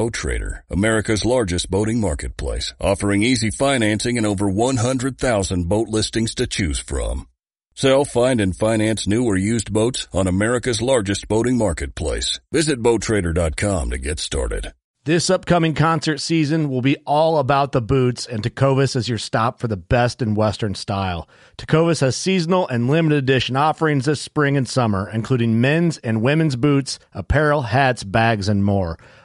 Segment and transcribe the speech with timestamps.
[0.00, 6.46] Boat Trader, America's largest boating marketplace, offering easy financing and over 100,000 boat listings to
[6.46, 7.28] choose from.
[7.74, 12.40] Sell, find, and finance new or used boats on America's largest boating marketplace.
[12.50, 14.72] Visit BoatTrader.com to get started.
[15.04, 19.58] This upcoming concert season will be all about the boots, and Tecovas is your stop
[19.58, 21.26] for the best in Western style.
[21.56, 26.54] Tecovas has seasonal and limited edition offerings this spring and summer, including men's and women's
[26.54, 28.98] boots, apparel, hats, bags, and more.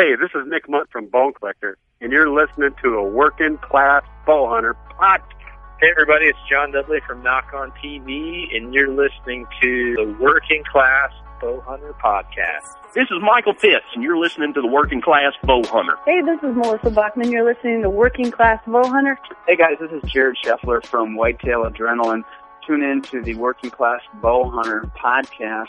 [0.00, 4.02] Hey, this is Nick Mundt from Bone Collector, and you're listening to a working class
[4.24, 5.28] bow hunter podcast.
[5.78, 10.64] Hey everybody, it's John Dudley from Nock On TV, and you're listening to the Working
[10.72, 11.12] Class
[11.42, 12.64] Bow Hunter Podcast.
[12.94, 15.98] This is Michael Fitz, and you're listening to the Working Class Bow Hunter.
[16.06, 17.30] Hey, this is Melissa Bachman.
[17.30, 19.18] You're listening to the Working Class Bow Hunter.
[19.46, 22.22] Hey guys, this is Jared Scheffler from Whitetail Adrenaline.
[22.66, 25.68] Tune in to the Working Class Bow Hunter podcast.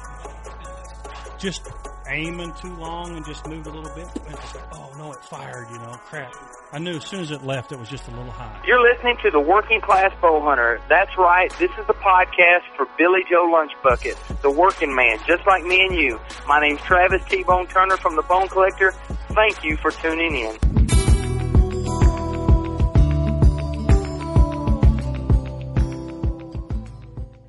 [1.41, 1.67] Just
[2.07, 4.05] aiming too long and just moved a little bit.
[4.27, 5.71] And it's like, oh no, it fired.
[5.71, 6.31] You know, crap.
[6.71, 8.61] I knew as soon as it left, it was just a little high.
[8.67, 10.79] You're listening to the Working Class Bow Hunter.
[10.87, 11.49] That's right.
[11.57, 15.95] This is the podcast for Billy Joe Lunchbucket, the working man, just like me and
[15.95, 16.19] you.
[16.47, 18.91] My name's Travis T-Bone Turner from the Bone Collector.
[19.29, 20.71] Thank you for tuning in.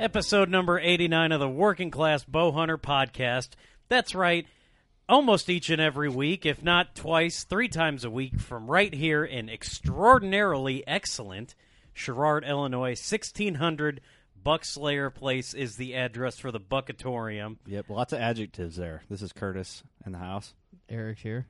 [0.01, 3.51] Episode number 89 of the Working Class Bow Hunter podcast.
[3.93, 4.47] That's right.
[5.07, 9.23] Almost each and every week, if not twice, three times a week, from right here
[9.23, 11.55] in extraordinarily excellent
[11.93, 14.01] Sherrard, Illinois, 1600
[14.43, 17.59] Buckslayer Place is the address for the Buckatorium.
[17.67, 19.03] Yep, lots of adjectives there.
[19.11, 20.55] This is Curtis in the house.
[20.89, 21.47] Eric's here.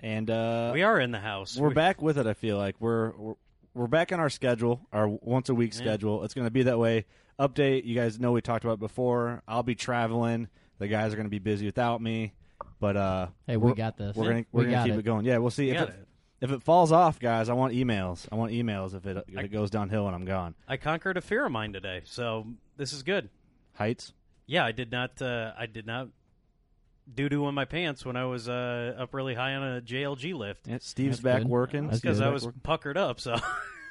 [0.00, 1.56] And uh, We are in the house.
[1.56, 2.26] we're We- back with it.
[2.26, 3.34] I feel like we're we're,
[3.72, 5.78] we're back on our schedule, our once a week Yeah.
[5.78, 6.24] schedule.
[6.24, 7.06] It's going to be that way.
[7.38, 7.86] Update.
[7.86, 9.42] You guys know we talked about it before.
[9.48, 10.48] I'll be traveling.
[10.80, 12.32] The guys are going to be busy without me.
[12.80, 14.16] But uh, Hey, we got this.
[14.16, 14.98] We're gonna we're We gonna keep it.
[14.98, 15.02] it.
[15.04, 15.24] going.
[15.24, 16.08] Yeah, we'll see We if it, it.
[16.40, 17.48] if it falls off, guys.
[17.48, 18.26] I want emails.
[18.32, 20.54] I want emails if it if it goes downhill and I'm gone.
[20.66, 22.46] I conquered a fear of mine today, so
[22.76, 23.28] this is good.
[23.74, 24.12] Heights.
[24.46, 25.20] Yeah, I did not.
[25.22, 26.08] Uh, I did not
[27.14, 30.34] doo doo in my pants when I was uh, up really high on a JLG
[30.34, 30.66] lift.
[30.66, 31.50] Yeah, Steve's That's back good.
[31.50, 31.88] working.
[31.88, 32.60] Because I was working.
[32.62, 33.20] puckered up.
[33.20, 33.36] So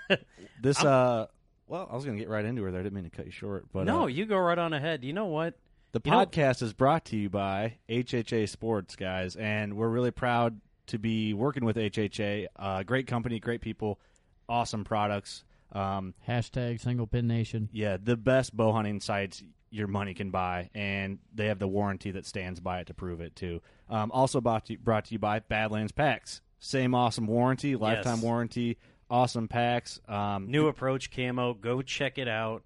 [0.61, 1.25] This I'm- uh,
[1.67, 2.79] well, I was gonna get right into her there.
[2.79, 5.03] I didn't mean to cut you short, but no, uh, you go right on ahead.
[5.03, 5.53] You know what?
[5.91, 10.11] The you know- podcast is brought to you by HHA Sports, guys, and we're really
[10.11, 12.47] proud to be working with HHA.
[12.55, 13.99] Uh, great company, great people,
[14.47, 15.43] awesome products.
[15.71, 17.69] Um, Hashtag single pin nation.
[17.71, 22.09] yeah, the best bow hunting sights your money can buy, and they have the warranty
[22.11, 23.61] that stands by it to prove it too.
[23.87, 26.41] Um, also brought to, brought to you by Badlands Packs.
[26.59, 28.23] Same awesome warranty, lifetime Yes.
[28.23, 28.77] warranty,
[29.11, 29.99] awesome packs.
[30.07, 31.53] Um, New approach camo.
[31.53, 32.63] Go check it out.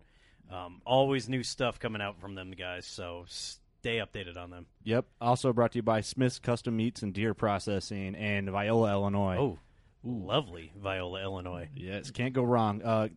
[0.53, 2.85] Um, always new stuff coming out from them guys.
[2.85, 4.67] So stay updated on them.
[4.83, 5.05] Yep.
[5.19, 9.37] Also brought to you by Smith's Custom Meats and Deer Processing and Viola, Illinois.
[9.37, 9.59] Oh,
[10.03, 11.69] lovely Viola, Illinois.
[11.75, 12.81] Yes, can't go wrong.
[12.83, 13.09] Uh,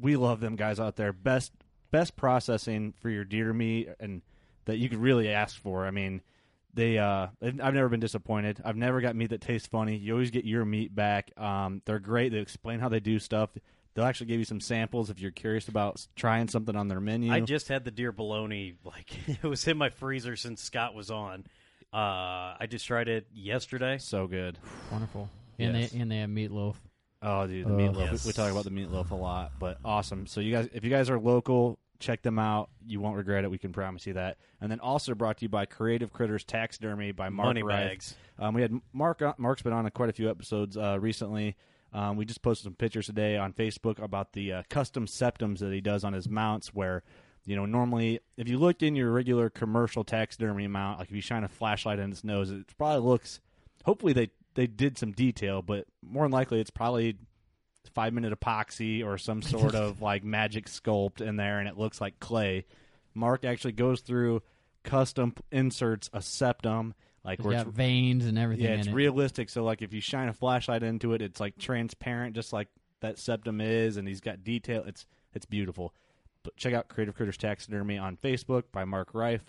[0.00, 1.12] we love them guys out there.
[1.12, 1.52] Best
[1.90, 4.20] best processing for your deer meat and
[4.66, 5.86] that you could really ask for.
[5.86, 6.20] I mean,
[6.74, 8.60] they uh, I've I've never been disappointed.
[8.64, 9.96] I've never got meat that tastes funny.
[9.96, 11.30] You always get your meat back.
[11.38, 12.32] Um, they're great.
[12.32, 13.50] They explain how they do stuff.
[13.96, 17.32] They'll actually give you some samples if you're curious about trying something on their menu.
[17.32, 18.74] I just had the deer bologna.
[18.84, 21.44] Like it was in my freezer since Scott was on.
[21.92, 23.98] Uh, I just tried it yesterday.
[23.98, 24.58] so good.
[24.92, 25.30] Wonderful.
[25.58, 25.90] And Yes.
[25.92, 26.74] they and they have meatloaf.
[27.22, 27.76] Oh, dude, the Oh.
[27.76, 28.12] meatloaf.
[28.12, 28.24] Yes.
[28.24, 30.26] We, we talk about the meatloaf a lot, but awesome.
[30.26, 32.68] So you guys, if you guys are local, check them out.
[32.86, 33.50] You won't regret it.
[33.50, 34.36] We can promise you that.
[34.60, 38.14] And then also brought to you by Creative Critters Taxidermy by Mark Money bags.
[38.38, 39.22] Um, we had Mark.
[39.38, 41.56] Mark's been on quite a few episodes uh, recently.
[41.96, 45.72] Um, we just posted some pictures today on Facebook about the uh, custom septums that
[45.72, 46.74] he does on his mounts.
[46.74, 47.02] Where,
[47.46, 51.22] you know, normally if you look in your regular commercial taxidermy mount, like if you
[51.22, 53.40] shine a flashlight in its nose, it probably looks.
[53.86, 57.16] Hopefully they they did some detail, but more than likely it's probably
[57.94, 61.98] five minute epoxy or some sort of like magic sculpt in there, and it looks
[61.98, 62.66] like clay.
[63.14, 64.42] Mark actually goes through
[64.84, 66.94] custom inserts a septum
[67.26, 68.94] like It's where got it's veins and everything yeah, in it's it.
[68.94, 69.50] realistic.
[69.50, 72.68] So like if you shine a flashlight into it, it's like transparent, just like
[73.00, 74.84] that septum is, and he's got detail.
[74.86, 75.92] It's it's beautiful.
[76.42, 79.42] But check out Creative Critters Taxidermy on Facebook by Mark Reif,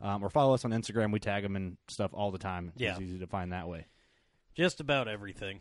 [0.00, 1.12] um, or follow us on Instagram.
[1.12, 2.72] We tag him and stuff all the time.
[2.76, 2.92] Yeah.
[2.92, 3.86] it's easy to find that way.
[4.54, 5.60] just about everything.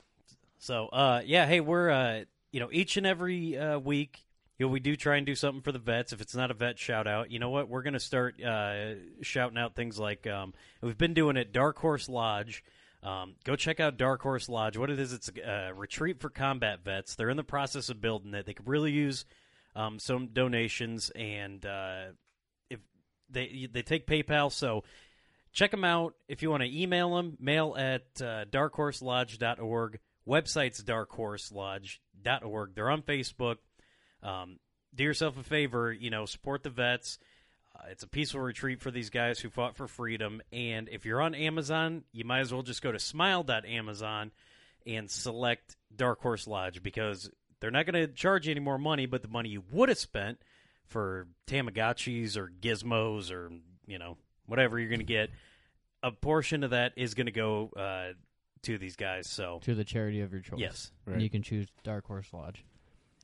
[0.60, 4.24] So, uh, yeah, hey, we're uh, you know each and every uh, week,
[4.63, 6.13] you know, we do try and do something for the vets.
[6.13, 7.68] If it's not a vet shout out, you know what?
[7.68, 12.07] We're gonna start uh, shouting out things like um, we've been doing at Dark Horse
[12.07, 12.63] Lodge.
[13.04, 14.77] Um, go check out Dark Horse Lodge.
[14.77, 17.15] What it is, it's a uh, retreat for combat vets.
[17.15, 18.45] They're in the process of building it.
[18.45, 19.25] They could really use
[19.75, 22.04] um, some donations, and uh,
[22.69, 22.80] if
[23.30, 24.86] they they take PayPal, so
[25.51, 32.74] check them out if you want to email them mail at uh, darkhorselodge.org website's darkhorselodge.org
[32.74, 33.57] they're on facebook
[34.24, 34.60] um,
[34.96, 37.20] do yourself a favor you know support the vets
[37.75, 41.22] uh, it's a peaceful retreat for these guys who fought for freedom and if you're
[41.22, 44.31] on amazon you might as well just go to smile.amazon
[44.86, 47.30] and select dark horse lodge because
[47.60, 49.98] they're not going to charge you any more money but the money you would have
[49.98, 50.40] spent
[50.86, 53.50] for tamagotchis or gizmos or
[53.88, 55.30] you know whatever you're going to get
[56.04, 58.14] a portion of that is going to go uh,
[58.62, 60.60] to these guys so to the charity of your choice.
[60.60, 60.92] Yes.
[61.08, 62.64] And you can choose Dark Horse Lodge.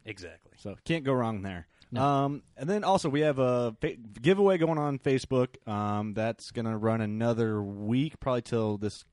[0.06, 1.68] Exactly So can't go wrong there.
[1.92, 2.04] No.
[2.04, 5.56] Um, and then also we have a fa- giveaway going on Facebook.
[5.68, 9.06] Um, that's gonna run another week, probably till this.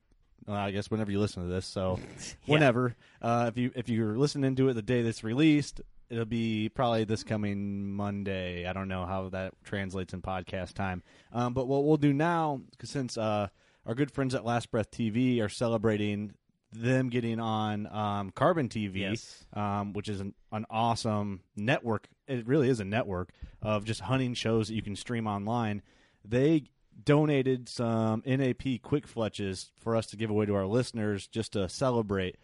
[0.48, 2.52] Uh, I guess whenever you listen to this, so Yeah.
[2.52, 2.94] whenever.
[3.22, 5.80] Uh, if you if you're listening to it the day that's released,
[6.10, 8.66] it'll be probably this coming Monday.
[8.66, 11.02] I don't know how that translates in podcast time.
[11.32, 13.48] Um, but what we'll do now, 'cause since uh,
[13.86, 16.32] our good friends at Last Breath TV are celebrating
[16.72, 19.44] them getting on um, Carbon TV, Yes.
[19.54, 22.08] um, which is an, an awesome network.
[22.26, 23.30] It really is a network
[23.62, 25.82] of just hunting shows that you can stream online.
[26.24, 26.64] They
[27.04, 31.68] donated some NAP quick fletches for us to give away to our listeners just to
[31.68, 32.36] celebrate.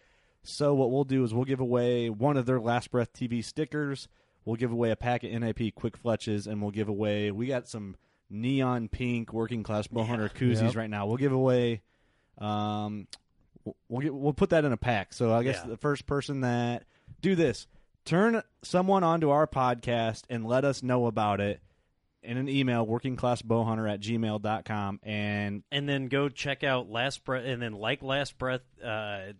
[0.43, 4.07] So what we'll do is we'll give away one of their Last Breath TV stickers.
[4.45, 7.31] We'll give away a pack of NAP quick fletches, and we'll give away.
[7.31, 7.95] We got some
[8.29, 10.75] neon pink working class bow hunter koozies Yep.
[10.75, 11.05] right now.
[11.07, 11.81] We'll give away.
[12.37, 13.07] Um,
[13.65, 15.13] we'll- we'll get we'll put that in a pack.
[15.13, 15.69] So I guess Yeah.
[15.71, 16.85] the first person that
[17.21, 17.67] do this,
[18.05, 21.61] turn someone onto our podcast and let us know about it
[22.21, 24.99] in an email, workingclassbowhunter at gmail.com.
[25.03, 29.33] And and then go check out last breath and then like last breath uh,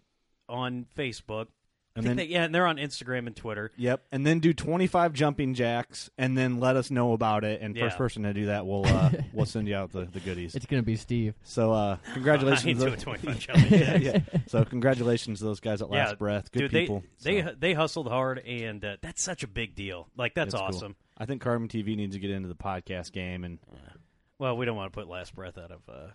[0.49, 1.47] on facebook
[1.95, 4.87] And then- they- yeah and they're on instagram and twitter Yep, and then do twenty
[4.87, 7.61] five jumping jacks, and then let us know about it.
[7.61, 10.55] And first person to do that, we'll uh, we'll send you out the, the goodies.
[10.55, 11.35] It's gonna be Steve.
[11.43, 14.03] So uh, congratulations, I ain't to doing 25 jumping jacks.
[14.03, 14.19] yeah.
[14.47, 16.51] So congratulations to those guys at Last yeah, Breath.
[16.51, 17.03] Good dude, people.
[17.21, 20.07] They So, they they hustled hard, and uh, that's such a big deal.
[20.17, 20.67] Like that's it's cool.
[20.67, 20.95] awesome.
[21.17, 23.59] I think Carbon TV needs to get into the podcast game, and
[24.39, 26.07] Well, we don't want to put Last Breath out of uh,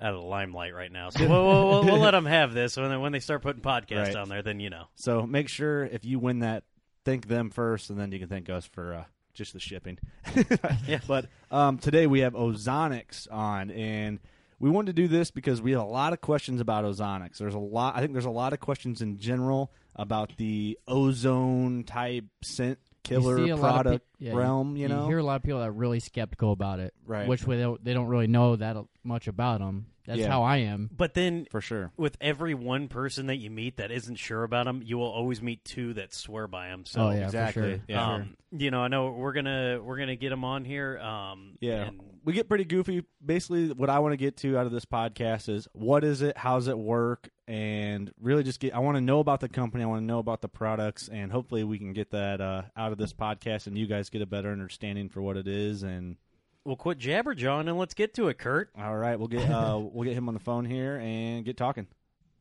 [0.00, 2.76] out of the limelight right now, so we'll, we'll, we'll, we'll let them have this.
[2.76, 4.16] When they, when they start putting podcasts Right.
[4.16, 4.84] on there, then you know.
[4.94, 6.64] so make sure if you win that,
[7.04, 9.98] thank them first, and then you can thank us for uh, just the shipping.
[10.86, 11.00] Yeah.
[11.06, 14.18] But um, today we have Ozonics on, and
[14.58, 17.38] we wanted to do this because we have a lot of questions about Ozonics.
[17.38, 17.96] There's a lot.
[17.96, 23.38] I think there's a lot of questions in general about the ozone type scent killer
[23.38, 24.76] a lot product peop- yeah, realm.
[24.76, 27.28] You, know, hear a lot of people that are really skeptical about it, Right.
[27.28, 29.86] Which way they they don't really know that much about them.
[30.06, 30.28] That's Yeah.
[30.28, 30.90] how I am.
[30.94, 31.90] But then, for sure.
[31.96, 35.40] with every one person that you meet that isn't sure about them, you will always
[35.40, 36.84] meet two that swear by them.
[36.84, 37.62] So Oh, yeah, for exactly.
[37.62, 37.80] sure.
[37.88, 38.12] Yeah.
[38.14, 40.98] um, you know, I know we're gonna we're gonna get them on here.
[40.98, 43.04] Um, Yeah, and we get pretty goofy.
[43.24, 46.36] Basically, what I want to get to out of this podcast is what is it,
[46.36, 48.74] how's it work, and really just get.
[48.74, 49.82] I want to know about the company.
[49.82, 52.92] I want to know about the products, and hopefully, we can get that uh, out
[52.92, 55.82] of this podcast, and you guys get a better understanding for what it is.
[55.82, 56.16] And
[56.64, 58.70] we'll quit jabberjawing and let's get to it, Kurt.
[58.78, 61.86] all right, we'll get uh, we'll get him on the phone here and get talking.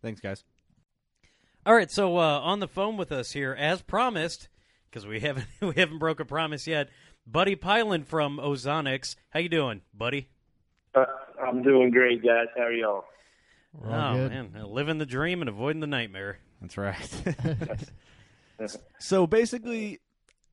[0.01, 0.43] Thanks, guys.
[1.65, 4.49] All right, so uh, on the phone with us here, as promised,
[4.89, 6.89] because we haven't we haven't broke a promise yet.
[7.25, 10.27] Buddy Pylan from Ozonics, how you doing, buddy?
[10.93, 11.05] Uh,
[11.41, 12.47] I'm doing great, guys.
[12.55, 13.05] How are y'all?
[13.73, 14.31] We're oh good.
[14.31, 16.39] man, living the dream and avoiding the nightmare.
[16.61, 17.09] That's right.
[18.99, 19.99] So basically,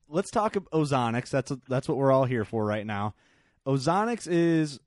[0.09, 1.29] let's talk of ozonics.
[1.29, 3.13] That's that's what we're all here for right now.
[3.65, 4.79] Ozonics is,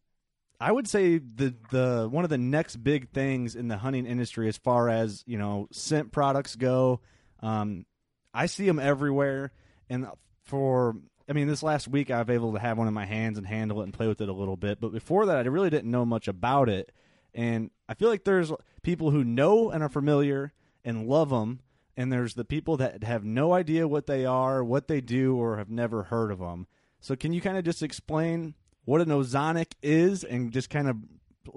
[0.60, 4.48] I would say, the the one of the next big things in the hunting industry
[4.48, 7.00] as far as you know scent products go.
[7.40, 7.86] Um,
[8.32, 9.52] I see them everywhere,
[9.88, 10.08] and
[10.42, 10.96] for
[11.28, 13.80] I mean, this last week I've able to have one in my hands and handle
[13.80, 14.80] it and play with it a little bit.
[14.80, 16.92] But before that, I really didn't know much about it,
[17.32, 18.52] and I feel like there's
[18.82, 20.52] people who know and are familiar
[20.84, 21.60] and love them,
[21.96, 25.58] and there's the people that have no idea what they are, what they do, or
[25.58, 26.66] have never heard of them.
[27.00, 28.54] So, can you kind of just explain
[28.84, 30.96] what an ozonic is, and just kind of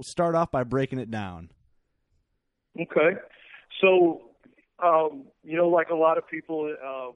[0.01, 1.49] start off by breaking it down?
[2.79, 3.17] Okay.
[3.81, 4.21] So,
[4.83, 7.13] um, you know, like a lot of people, um,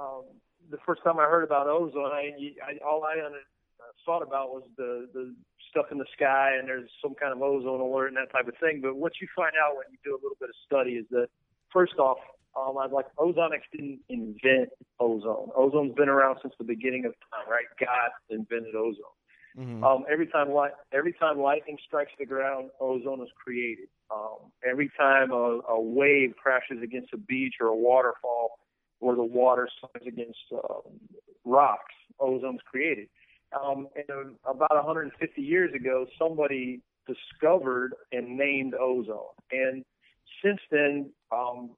[0.00, 0.22] um,
[0.70, 2.32] the first time I heard about ozone, I,
[2.66, 3.16] I all I
[4.04, 5.34] thought about was the the
[5.70, 8.54] stuff in the sky, and there's some kind of ozone alert and that type of
[8.58, 8.80] thing.
[8.80, 11.28] But what you find out when you do a little bit of study is that
[11.72, 12.18] first off,
[12.56, 14.70] um, I'd like ozonics didn't invent
[15.00, 15.50] ozone.
[15.56, 17.64] Ozone's been around since the beginning of time, right?
[17.80, 19.14] God invented ozone.
[19.58, 19.84] Mm-hmm.
[19.84, 23.88] Um, every time light, every time lightning strikes the ground, ozone is created.
[24.12, 28.58] Um, every time a, a wave crashes against a beach or a waterfall,
[29.00, 30.98] or the water slides against um,
[31.44, 33.08] rocks, ozone's created.
[33.52, 39.84] Um, and about 150 years ago, somebody discovered and named ozone, and
[40.42, 41.70] since then, um,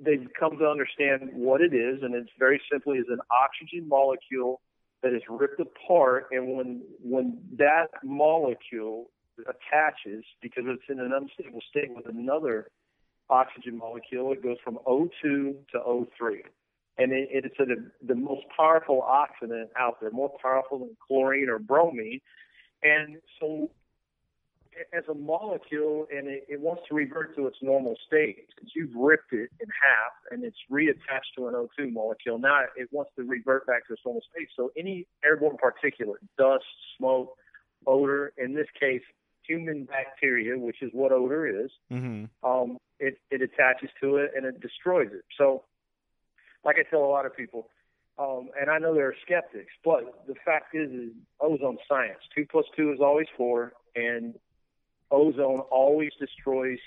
[0.00, 4.60] they've come to understand what it is, and it's very simply is an oxygen molecule
[5.02, 9.10] that is ripped apart, and when when that molecule
[9.40, 12.68] attaches because it's in an unstable state with another
[13.28, 16.40] oxygen molecule, it goes from O2 to O3.
[16.98, 17.64] And it, it's a,
[18.06, 22.20] the most powerful oxidant out there, more powerful than chlorine or bromine.
[22.82, 23.70] And so,
[24.92, 28.94] as a molecule, and it, it wants to revert to its normal state, since you've
[28.94, 33.22] ripped it in half and it's reattached to an O2 molecule, now it wants to
[33.24, 34.48] revert back to its normal state.
[34.56, 36.64] So, any airborne particulate, dust,
[36.98, 37.36] smoke,
[37.86, 39.02] odor, in this case,
[39.46, 42.24] human bacteria, which is what odor is, Mm-hmm.
[42.48, 45.24] um, it, it attaches to it and it destroys it.
[45.38, 45.64] So,
[46.64, 47.68] like I tell a lot of people,
[48.18, 52.20] um, and I know there are skeptics, but the fact is, is ozone science.
[52.34, 54.34] Two plus two is always four, and
[55.10, 56.78] ozone always destroys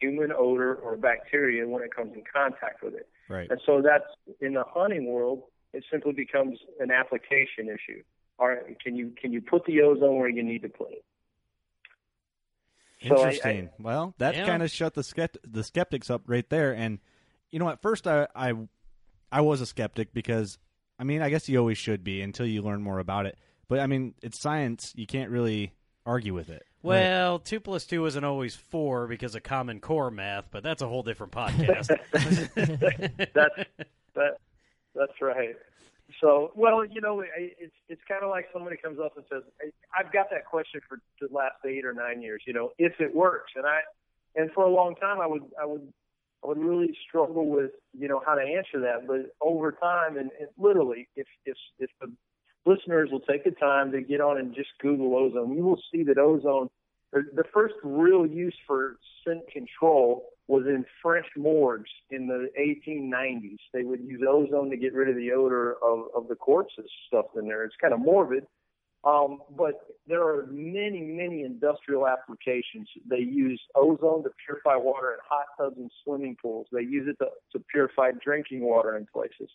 [0.00, 3.08] human odor or bacteria when it comes in contact with it.
[3.28, 3.48] Right.
[3.50, 4.04] And so that's
[4.40, 8.02] in the hunting world, it simply becomes an application issue.
[8.38, 11.04] All right, can you can you put the ozone where you need to put it?
[13.06, 13.70] So I- I- Interesting.
[13.78, 14.46] well, that Yeah.
[14.46, 16.72] kind of shut the skept- the skeptics up right there.
[16.72, 16.98] And
[17.50, 18.54] you know, at first I, I
[19.30, 20.58] I was a skeptic because
[20.98, 23.36] I mean, I guess you always should be until you learn more about it.
[23.68, 25.72] But I mean, it's science; you can't really
[26.06, 26.64] argue with it.
[26.82, 30.88] Well, two plus two isn't always four because of Common Core math, but that's a
[30.88, 31.96] whole different podcast.
[33.32, 33.56] that's
[34.14, 34.38] that
[34.94, 35.56] that's right.
[36.20, 39.42] So, well, you know, it's it's kind of like somebody comes up and says,
[39.96, 43.14] "I've got that question for the last eight or nine years." You know, if it
[43.14, 43.80] works, and I
[44.34, 45.92] and for a long time, I would I would
[46.44, 49.06] I would really struggle with you know how to answer that.
[49.06, 52.12] But over time, and, and literally, if if if the
[52.66, 56.02] listeners will take the time to get on and just Google ozone, you will see
[56.04, 56.68] that ozone.
[57.12, 63.58] The first real use for scent control was in French morgues in the 1890s.
[63.72, 67.36] They would use ozone to get rid of the odor of, of the corpses stuffed
[67.36, 67.64] in there.
[67.64, 68.46] It's kind of morbid,
[69.04, 72.88] um, but there are many, many industrial applications.
[73.08, 76.66] They use ozone to purify water in hot tubs and swimming pools.
[76.72, 79.50] They use it to, to purify drinking water in places.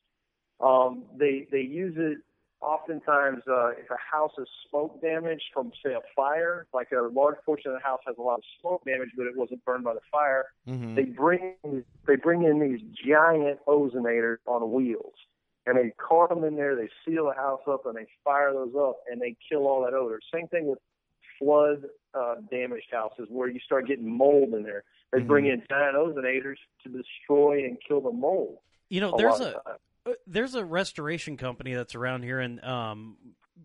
[0.60, 2.18] Um, they they use it
[2.62, 7.38] oftentimes uh, if a house is smoke damaged from say a fire, like a large
[7.46, 9.94] portion of the house has a lot of smoke damage, but it wasn't burned by
[9.94, 10.46] the fire.
[10.68, 10.96] Mm-hmm.
[10.96, 11.56] They bring
[12.08, 15.14] they bring in these giant ozonators on wheels,
[15.66, 16.76] and they cart them in there.
[16.76, 19.94] They seal the house up and they fire those up, and they kill all that
[19.94, 20.20] odor.
[20.34, 20.80] Same thing with
[21.40, 21.84] flood
[22.14, 24.84] uh, damaged houses where you start getting mold in there.
[25.14, 28.58] They bring in giant ozonators to destroy and kill the mold.
[28.90, 29.62] You know, a there's a
[30.26, 33.18] there's a restoration company that's around here, and um,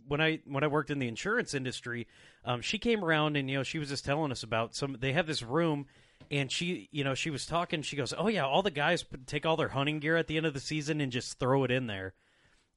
[0.06, 2.06] when I when I worked in the insurance industry,
[2.44, 4.96] um, she came around and you know she was just telling us about some.
[5.00, 5.86] They have this room,
[6.30, 7.82] and she you know she was talking.
[7.82, 10.46] She goes, "Oh yeah, all the guys take all their hunting gear at the end
[10.46, 12.14] of the season and just throw it in there."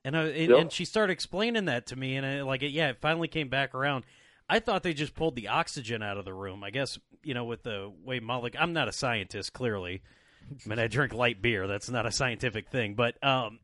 [0.03, 0.59] And I, and, Yep.
[0.59, 3.49] and she started explaining that to me, and I, like, it, yeah, it finally came
[3.49, 4.03] back around.
[4.47, 6.63] I thought they just pulled the oxygen out of the room.
[6.63, 8.61] I guess you know with the way molecule.
[8.61, 10.01] I'm not a scientist, clearly.
[10.51, 11.67] I mean, I drink light beer.
[11.67, 13.59] That's not a scientific thing, but um,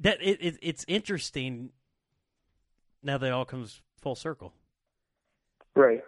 [0.00, 1.70] that it, it it's interesting.
[3.02, 4.52] Now that it all comes full circle.
[5.74, 6.02] Right.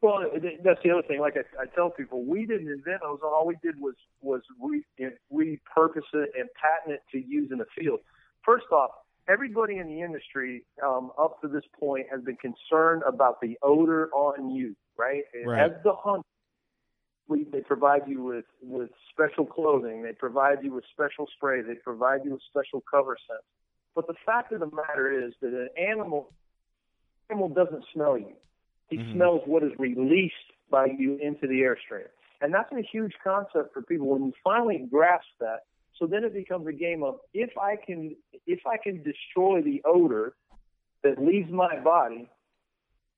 [0.00, 0.24] Well,
[0.64, 1.20] that's the other thing.
[1.20, 3.30] Like I, I tell people, we didn't invent ozone.
[3.32, 4.84] All we did was was re,
[5.32, 8.00] repurpose it and patent it to use in the field.
[8.44, 8.90] First off,
[9.28, 14.10] everybody in the industry um, up to this point has been concerned about the odor
[14.12, 15.22] on you, right?
[15.46, 15.62] Right.
[15.62, 16.26] As the hunter,
[17.32, 20.02] we, they provide you with with special clothing.
[20.02, 21.62] They provide you with special spray.
[21.62, 23.44] They provide you with special cover scents.
[23.94, 26.32] But the fact of the matter is that an animal
[27.30, 28.34] animal doesn't smell you.
[28.88, 29.12] He Mhm.
[29.12, 32.08] smells what is released by you into the airstream.
[32.42, 35.60] And that's a huge concept for people when you finally grasp that.
[35.94, 39.80] So then it becomes a game of if I can if I can destroy the
[39.84, 40.34] odor
[41.02, 42.28] that leaves my body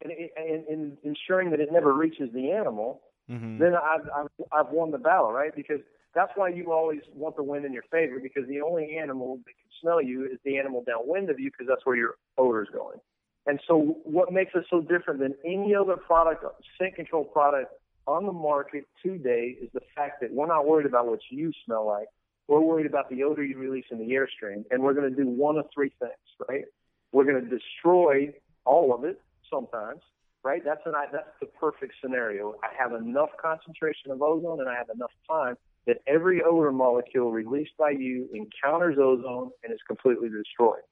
[0.02, 3.00] and, and, and ensuring that it never reaches the animal,
[3.31, 3.59] Mhm.
[3.59, 5.54] then I've, I've I've won the battle, right?
[5.54, 5.81] Because
[6.14, 9.52] that's why you always want the wind in your favor because the only animal that
[9.52, 12.69] can smell you is the animal downwind of you because that's where your odor is
[12.71, 12.99] going.
[13.47, 16.45] And so what makes us so different than any other product,
[16.78, 17.73] scent control product
[18.07, 21.87] on the market today is the fact that we're not worried about what you smell
[21.87, 22.09] like.
[22.49, 24.64] We're worried about the odor you release in the airstream.
[24.71, 26.12] And we're going to do one of three things,
[26.49, 26.64] right?
[27.12, 28.33] We're going to destroy
[28.64, 30.00] all of it sometimes,
[30.44, 30.62] right?
[30.64, 32.54] That's an that's the perfect scenario.
[32.62, 37.32] I have enough concentration of ozone and I have enough time that every odor molecule
[37.32, 40.82] released by you encounters ozone and is completely destroyed.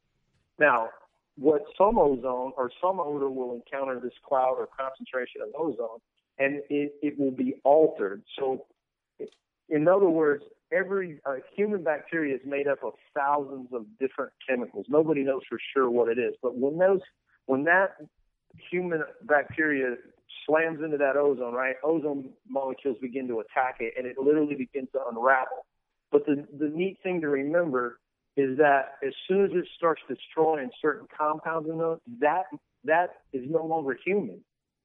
[0.59, 0.89] Now,
[1.37, 5.99] what some ozone or some odor will encounter this cloud or concentration of ozone
[6.39, 8.23] and it, it will be altered.
[8.39, 8.67] So,
[9.69, 14.87] in other words, every uh, human bacteria is made up of thousands of different chemicals.
[14.89, 17.01] Nobody knows for sure what it is, but when those
[17.47, 17.97] when that
[18.71, 19.97] human bacteria
[20.47, 21.77] slams into that ozone, right?
[21.85, 25.67] Ozone molecules begin to attack it, and it literally begins to unravel.
[26.11, 27.99] But the the neat thing to remember
[28.37, 32.45] is that as soon as it starts destroying certain compounds in those, that
[32.85, 34.41] that is no longer human.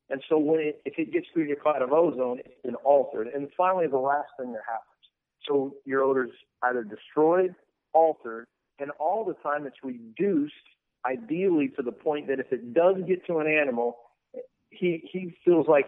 [0.09, 3.27] And so when it, if it gets through your cloud of ozone, it's been altered.
[3.27, 4.86] And finally, the last thing that happens.
[5.47, 6.31] So your odor's
[6.63, 7.55] either destroyed,
[7.93, 8.47] altered,
[8.79, 10.53] and all the time it's reduced,
[11.07, 13.98] ideally to the point that if it does get to an animal,
[14.70, 15.87] he he feels like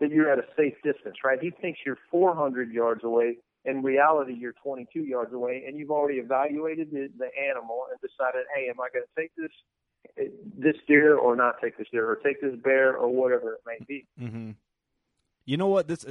[0.00, 1.38] that you're at a safe distance, right?
[1.40, 3.38] He thinks you're 400 yards away.
[3.66, 8.46] In reality, you're 22 yards away, and you've already evaluated the, the animal and decided,
[8.56, 9.50] hey, am I going to take this
[10.58, 13.78] this deer or not take this deer, or take this bear or whatever it may
[13.86, 14.06] be.
[14.18, 14.50] hmm
[15.44, 15.88] You know what?
[15.88, 16.04] This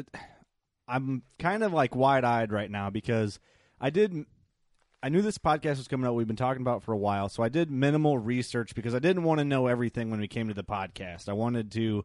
[0.88, 3.39] I'm kind of like wide eyed right now because
[3.80, 4.26] I did.
[5.02, 6.14] I knew this podcast was coming out.
[6.16, 9.00] We've been talking about it for a while, so I did minimal research because I
[9.00, 11.30] didn't want to know everything when we came to the podcast.
[11.30, 12.04] I wanted to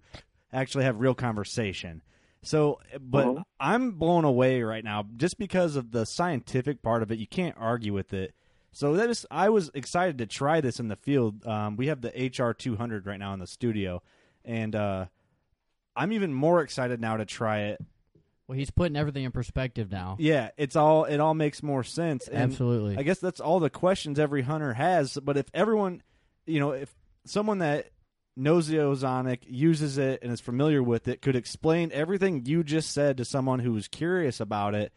[0.52, 2.02] actually have real conversation.
[2.42, 3.42] So, but Uh-huh.
[3.58, 7.18] I'm blown away right now just because of the scientific part of it.
[7.18, 8.34] You can't argue with it.
[8.70, 11.44] So that is, I was excited to try this in the field.
[11.46, 14.02] Um, we have the HR 200 right now in the studio,
[14.44, 15.06] and uh,
[15.96, 17.80] I'm even more excited now to try it.
[18.46, 20.16] Well, he's putting everything in perspective now.
[20.18, 22.28] Yeah, it's all it all makes more sense.
[22.28, 22.98] And Absolutely.
[22.98, 25.16] I guess that's all the questions every hunter has.
[25.22, 26.02] But if everyone,
[26.46, 27.90] you know, if someone that
[28.36, 32.90] knows the ozonic, uses it, and is familiar with it, could explain everything you just
[32.92, 34.92] said to someone who was curious about it,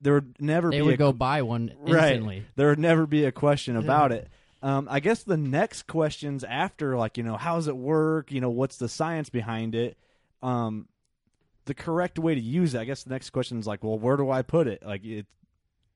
[0.00, 2.12] there would never They be would a, go buy one right.
[2.12, 2.44] instantly.
[2.56, 4.28] There would never be a question about it.
[4.62, 8.30] Um, I guess the next questions after, like you know, how does it work?
[8.30, 9.96] You know, what's the science behind it?
[10.42, 10.86] Um,
[11.70, 12.80] the correct way to use it.
[12.80, 14.84] I guess the next question is like, well, where do I put it?
[14.84, 15.26] Like it.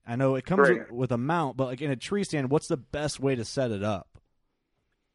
[0.07, 2.69] I know it comes with, with a mount, but like in a tree stand, what's
[2.69, 4.07] the best way to set it up?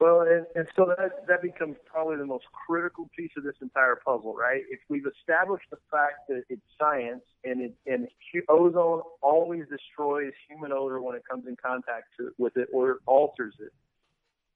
[0.02, 3.96] Well, and, and so that that becomes probably the most critical piece of this entire
[4.06, 4.64] puzzle, right?
[4.70, 8.10] If we've established the fact that it's science and it and
[8.50, 13.56] ozone always destroys human odor when it comes in contact to, with it or alters
[13.60, 13.72] it,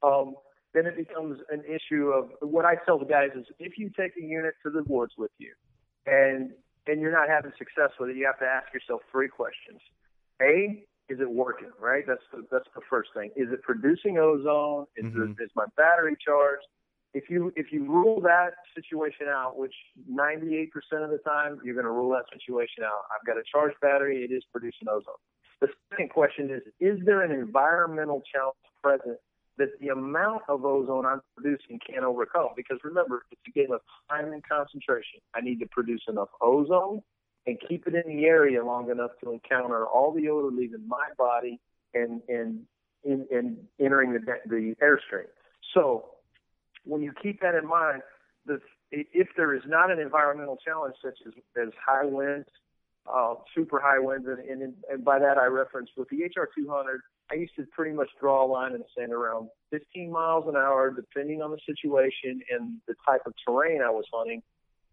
[0.01, 0.35] um,
[0.73, 4.17] then it becomes an issue of what I tell the guys is if you take
[4.21, 5.53] a unit to the woods with you
[6.05, 6.51] and
[6.87, 9.79] and you're not having success with it, you have to ask yourself three questions.
[10.41, 11.71] A, is it working?
[11.79, 12.03] Right.
[12.05, 13.31] That's the, that's the first thing.
[13.37, 14.85] Is it producing ozone?
[14.97, 15.37] Is, Mhm.
[15.39, 16.65] it, is my battery charged?
[17.13, 19.73] If you if you rule that situation out, which
[20.11, 20.67] 98%
[21.03, 23.03] of the time you're going to rule that situation out.
[23.13, 24.23] I've got a charged battery.
[24.25, 25.21] It is producing ozone.
[25.61, 29.19] The second question is: Is there an environmental challenge present
[29.57, 32.49] that the amount of ozone I'm producing can't overcome?
[32.55, 35.19] Because remember, it's a game of time and concentration.
[35.35, 37.01] I need to produce enough ozone
[37.45, 41.09] and keep it in the area long enough to encounter all the odor leaving my
[41.17, 41.59] body
[41.93, 42.61] and and
[43.03, 45.27] in, entering the the airstream.
[45.73, 46.05] So
[46.85, 48.01] when you keep that in mind,
[48.45, 48.59] the,
[48.91, 52.47] if there is not an environmental challenge such as, as high winds,
[53.11, 56.97] uh, super high winds, and, and, and by that I reference with the HR200,
[57.31, 60.55] I used to pretty much draw a line in the sand around 15 miles an
[60.55, 64.41] hour, depending on the situation and the type of terrain I was hunting.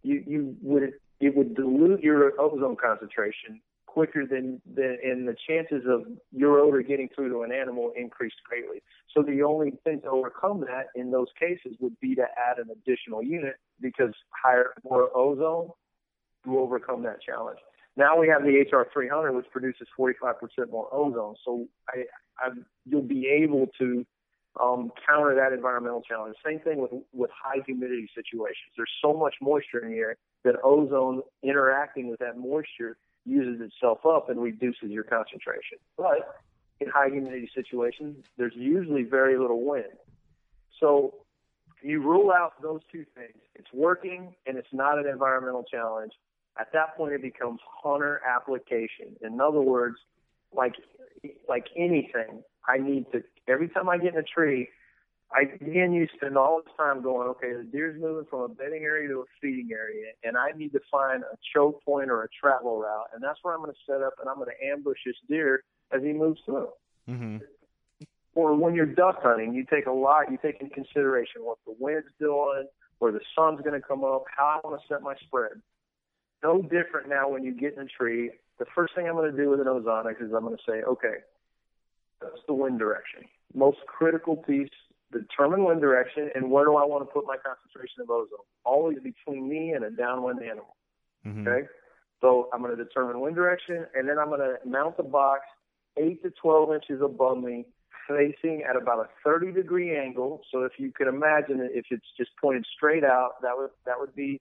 [0.03, 5.83] you you would it would dilute your ozone concentration quicker than than and the chances
[5.88, 8.83] of your odor getting through to an animal increased greatly.
[9.14, 12.68] So the only thing to overcome that in those cases would be to add an
[12.70, 15.70] additional unit because higher more ozone
[16.44, 17.59] to overcome that challenge.
[17.96, 20.35] Now we have the HR300, which produces 45%
[20.70, 21.35] more ozone.
[21.44, 22.05] So I,
[22.38, 22.50] I
[22.87, 24.07] you'll be able to
[24.61, 26.37] um, counter that environmental challenge.
[26.44, 28.72] Same thing with with high humidity situations.
[28.76, 34.07] There's so much moisture in the air that ozone interacting with that moisture uses itself
[34.07, 35.79] up and reduces your concentration.
[35.96, 36.40] But
[36.81, 39.92] in high humidity situations, there's usually very little wind.
[40.81, 41.14] So
[41.83, 43.37] you rule out those two things.
[43.55, 46.12] It's working and it's not an environmental challenge.
[46.58, 49.16] At that point, it becomes hunter application.
[49.22, 49.96] In other words,
[50.52, 50.74] like
[51.48, 54.68] like anything, I need to every time I get in a tree,
[55.32, 58.82] I again you spend all this time going, okay, the deer's moving from a bedding
[58.82, 62.28] area to a feeding area, and I need to find a choke point or a
[62.28, 64.98] travel route, and that's where I'm going to set up, and I'm going to ambush
[65.06, 66.68] this deer as he moves through.
[67.08, 67.38] Mm-hmm.
[68.34, 71.74] Or when you're duck hunting, you take a lot, you take into consideration what the
[71.78, 72.66] wind's doing,
[72.98, 75.60] where the sun's going to come up, how I want to set my spread.
[76.42, 78.31] No different now when you get in a tree.
[78.59, 80.83] The first thing I'm going to do with an ozonics is I'm going to say,
[80.83, 81.24] okay,
[82.20, 83.22] that's the wind direction.
[83.55, 84.70] Most critical piece
[85.12, 88.46] determine wind direction and where do I want to put my concentration of ozone.
[88.64, 90.76] Always between me and a downwind animal.
[91.26, 91.48] Mm-hmm.
[91.48, 91.66] Okay?
[92.20, 95.42] So I'm going to determine wind direction and then I'm going to mount the box
[95.96, 97.66] 8 to 12 inches above me,
[98.09, 100.42] facing at about a 30 degree angle.
[100.53, 103.98] So if you could imagine it, if it's just pointed straight out, that would that
[103.98, 104.40] would be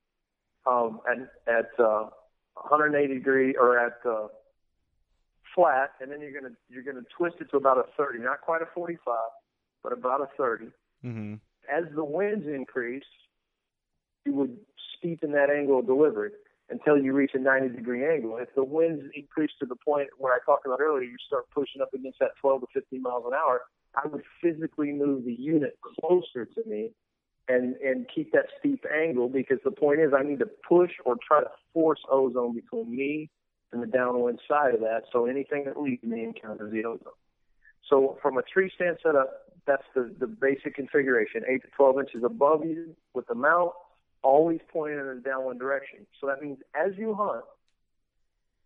[0.65, 1.17] um, at
[1.47, 2.09] at uh,
[2.55, 4.27] 180 degree or at uh,
[5.55, 8.61] flat, and then you're gonna you're gonna twist it to about a 30, not quite
[8.61, 9.15] a 45,
[9.83, 10.65] but about a 30.
[11.05, 11.35] Mm-hmm.
[11.71, 13.03] As the winds increase,
[14.25, 14.57] you would
[14.95, 16.31] steepen that angle of delivery
[16.69, 18.37] until you reach a 90 degree angle.
[18.37, 21.81] If the winds increase to the point where I talked about earlier, you start pushing
[21.81, 23.61] up against that 12 to 15 miles an hour,
[23.95, 26.91] I would physically move the unit closer to me
[27.49, 31.15] and and keep that steep angle because the point is I need to push or
[31.27, 33.29] try to force ozone between me
[33.73, 35.01] and the downwind side of that.
[35.11, 37.13] So anything that leaves me encounters the ozone.
[37.89, 39.29] So from a tree stand setup,
[39.65, 43.71] that's the, the basic configuration, 8 to 12 inches above you with the mount,
[44.23, 46.05] always pointing in a downwind direction.
[46.19, 47.45] So that means as you hunt,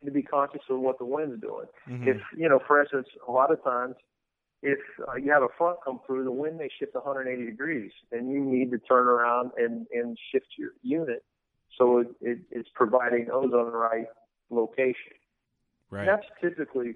[0.01, 1.67] you need to be conscious of what the wind's doing.
[1.87, 2.07] Mhm.
[2.07, 3.95] If, you know, for instance, a lot of times,
[4.63, 8.31] if uh, you have a front come through, the wind may shift 180 degrees, and
[8.31, 11.23] you need to turn around and, and shift your unit
[11.77, 14.05] so it, it, it's providing ozone right
[14.49, 15.13] location.
[15.89, 16.05] Right.
[16.05, 16.95] That's typically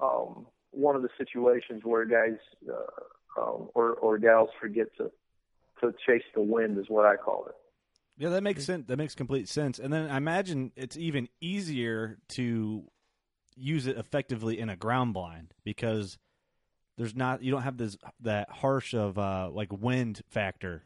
[0.00, 5.10] um, one of the situations where guys uh, um, or, or gals forget to
[5.80, 7.54] to chase the wind, is what I call it.
[8.16, 8.86] Yeah, that makes sense.
[8.86, 9.80] That makes complete sense.
[9.80, 12.84] And then I imagine it's even easier to
[13.56, 16.16] use it effectively in a ground blind because
[16.96, 20.82] there's not you don't have this that harsh of uh like wind factor.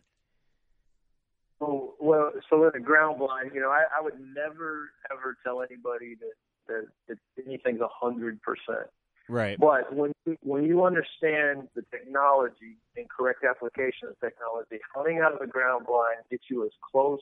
[1.61, 5.63] Oh, well, so in a ground blind, you know, I, I would never ever tell
[5.63, 6.35] anybody that
[6.69, 8.89] that, that anything's a hundred percent.
[9.29, 9.59] Right.
[9.59, 15.41] But when when you understand the technology and correct application of technology, hunting out of
[15.41, 17.21] the ground blind gets you as close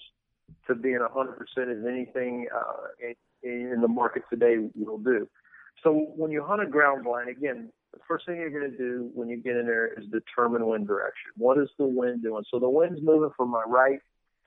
[0.69, 3.07] to being a hundred percent as anything uh,
[3.43, 5.29] in, in the market today will do.
[5.83, 9.11] So when you hunt a ground blind, again, the first thing you're going to do
[9.15, 11.33] when you get in there is determine wind direction.
[11.37, 12.45] What is the wind doing?
[12.51, 14.01] So the wind's moving from my right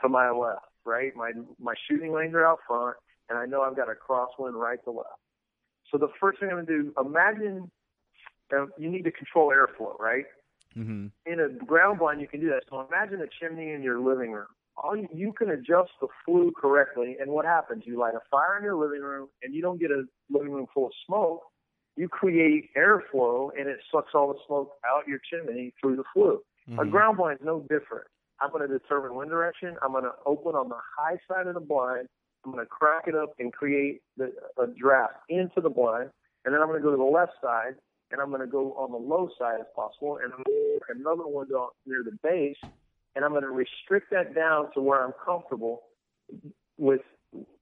[0.03, 1.15] to my left, right?
[1.15, 2.97] My my shooting lanes are out front,
[3.29, 5.09] and I know I've got a crosswind right to left.
[5.91, 7.71] So the first thing I'm going to do, imagine
[8.55, 10.25] uh, you need to control airflow, right?
[10.77, 11.07] Mm-hmm.
[11.25, 12.63] In a ground blind, you can do that.
[12.69, 14.47] So imagine a chimney in your living room.
[14.77, 17.83] All you, you can adjust the flue correctly, and what happens?
[17.85, 20.67] You light a fire in your living room, and you don't get a living room
[20.71, 21.41] full of smoke.
[21.99, 26.41] You create airflow, and it sucks all the smoke out your chimney through the flue.
[26.77, 26.91] A Mhm.
[26.91, 28.07] ground blind is no different.
[28.39, 29.77] I'm going to determine wind direction.
[29.81, 32.07] I'm going to open on the high side of the blind.
[32.45, 36.09] I'm going to crack it up and create the, a draft into the blind,
[36.45, 37.75] and then I'm going to go to the left side,
[38.11, 40.79] and I'm going to go on the low side if possible, and I'm going to
[40.87, 42.63] put another window near the base,
[43.17, 45.83] and I'm going to restrict that down to where I'm comfortable
[46.77, 47.01] with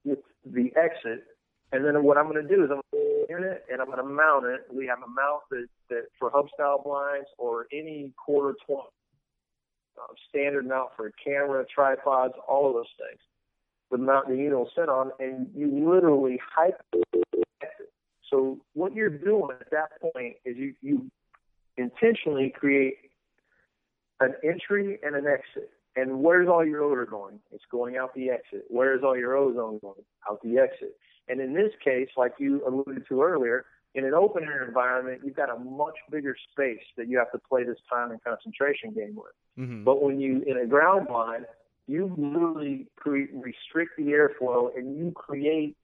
[0.06, 1.26] with the exit.
[1.72, 2.82] And then what I'm going to do is I'm
[3.28, 4.62] to unit and I'm going to mount it.
[4.72, 8.90] We have a mount that, that for hub style blinds or any quarter twenty
[9.98, 13.20] uh, standard mount for a camera, tripods, all of those things.
[13.92, 17.90] The mount the unit will sit on, and you literally it.
[18.30, 21.10] So what you're doing at that point is you you
[21.78, 22.98] intentionally create
[24.20, 25.70] an entry and an exit.
[25.96, 27.40] And where's all your odor going?
[27.52, 28.66] It's going out the exit.
[28.68, 30.04] Where's all your ozone going?
[30.30, 30.96] Out the exit.
[31.30, 35.36] And in this case, like you alluded to earlier, in an open air environment, you've
[35.36, 39.16] got a much bigger space that you have to play this time and concentration game
[39.16, 39.34] with.
[39.58, 39.84] Mm-hmm.
[39.84, 41.46] But when you in a ground blind,
[41.88, 45.76] you literally cre- restrict the airflow and you create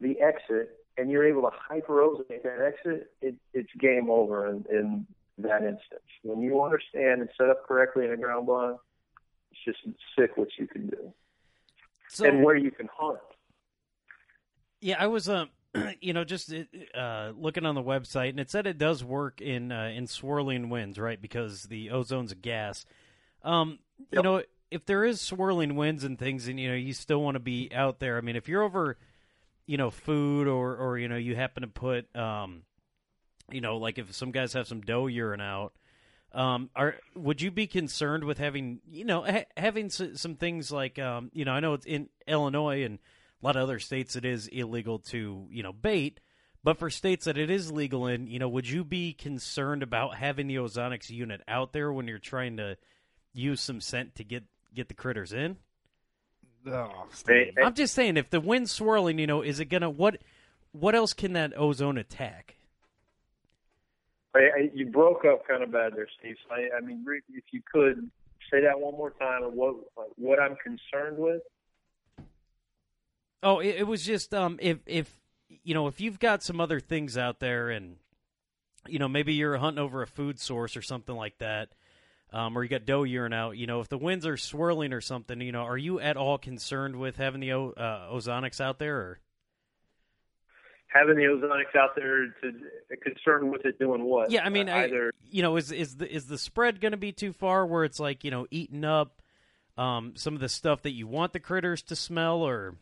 [0.00, 3.10] the exit, and you're able to hyperozonate that exit.
[3.20, 5.06] It, it's game over in, in
[5.38, 6.08] that instance.
[6.22, 8.78] When you understand and set up correctly in a ground blind,
[9.50, 11.12] it's just sick what you can do
[12.08, 13.18] So, and where you can hunt.
[14.80, 15.50] Yeah, I was um,
[16.00, 16.52] you know, just
[16.94, 20.70] uh, looking on the website, and it said it does work in uh, in swirling
[20.70, 21.20] winds, right?
[21.20, 22.84] Because the ozone's a gas.
[23.42, 23.78] Um,
[24.12, 27.34] you know, if there is swirling winds and things, and you know, you still want
[27.34, 28.16] to be out there.
[28.16, 28.98] I mean, if you're over,
[29.66, 32.62] you know, food or or you know, you happen to put, um,
[33.50, 35.72] you know, like if some guys have some doe urine out.
[36.30, 40.70] Um, are would you be concerned with having you know ha- having s- some things
[40.70, 42.98] like um, you know I know it's in Illinois and
[43.40, 46.20] a lot of other states it is illegal to you know bait,
[46.64, 50.16] but for states that it is legal in, you know, would you be concerned about
[50.16, 52.76] having the ozonics unit out there when you're trying to
[53.32, 55.56] use some scent to get get the critters in?
[56.66, 57.06] Oh,
[57.62, 60.18] I'm just saying, if the wind's swirling, you know, is it gonna what
[60.72, 62.56] what else can that ozone attack?
[64.34, 66.36] I, I, you broke up kind of bad there, Steve.
[66.46, 68.10] So I, I mean, if you could
[68.50, 69.76] say that one more time, and what
[70.16, 71.42] what I'm concerned with.
[73.42, 75.12] Oh, it, it was just um, if if
[75.62, 77.96] you know if you've got some other things out there, and
[78.86, 81.68] you know maybe you're hunting over a food source or something like that,
[82.32, 83.56] um, or you got doe urine out.
[83.56, 86.38] You know, if the winds are swirling or something, you know, are you at all
[86.38, 88.96] concerned with having the uh, ozonics out there?
[88.96, 89.20] Or
[90.88, 94.30] Having the ozonics out there to concerned with it doing what?
[94.30, 96.92] yeah, I mean, Uh, I, either you know, is is the is the spread going
[96.92, 99.20] to be too far where it's like you know eating up
[99.76, 102.74] um, some of the stuff that you want the critters to smell, or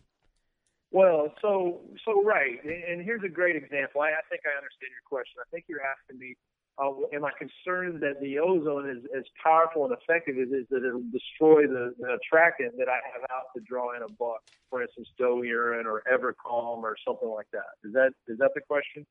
[0.92, 4.00] Well, so so right, and here's a great example.
[4.00, 5.42] I, I think I understand your question.
[5.42, 6.36] I think you're asking me,
[6.78, 10.86] uh, am I concerned that the ozone is as powerful and effective as is that
[10.86, 14.80] it'll destroy the, the attractant that I have out to draw in a buck, for
[14.82, 17.74] instance, doe urine or Evercalm or something like that?
[17.84, 19.04] Is that is that the question?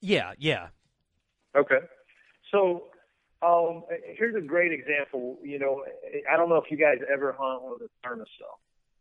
[0.00, 0.68] yeah, yeah,
[1.56, 1.80] Okay.
[2.50, 2.84] So
[3.42, 3.84] um,
[4.16, 5.38] here's a great example.
[5.42, 5.84] You know,
[6.30, 8.58] I don't know if you guys ever hunt with a Thermacell,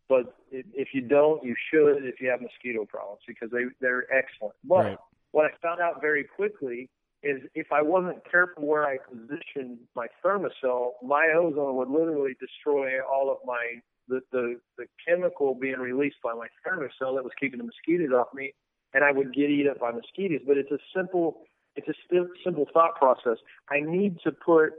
[0.09, 4.05] but if if you don't, you should if you have mosquito problems because they they're
[4.13, 4.55] excellent.
[4.63, 4.97] But Right.
[5.31, 6.89] what I found out very quickly
[7.23, 13.03] is if I wasn't careful where I positioned my Thermacell, my ozone would literally destroy
[13.03, 17.57] all of my the, the the chemical being released by my Thermacell that was keeping
[17.57, 18.53] the mosquitoes off me,
[18.93, 20.41] and I would get eat up by mosquitoes.
[20.47, 21.41] But it's a simple
[21.75, 23.37] it's a sim- simple thought process.
[23.69, 24.73] I need to put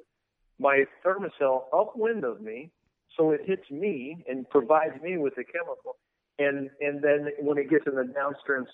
[0.58, 2.70] my Thermacell upwind of me
[3.18, 5.96] so it hits me and provides me with the chemical.
[6.38, 8.64] And and then when it gets in the downstream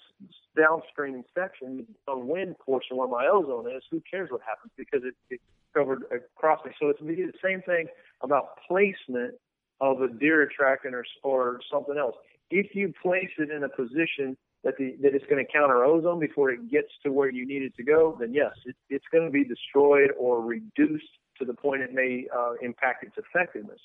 [0.57, 5.15] downstream section, the wind portion where my ozone is, who cares what happens because it,
[5.31, 5.43] it's
[5.75, 6.73] covered across me.
[6.79, 7.87] So it's the same thing
[8.23, 9.35] about placement
[9.81, 12.17] of a deer attractant or or something else.
[12.51, 16.21] If you place it in a position that the that it's going to counter ozone
[16.21, 19.25] before it gets to where you need it to go, then yes, it, it's going
[19.25, 23.81] to be destroyed or reduced to the point it may uh, impact its effectiveness.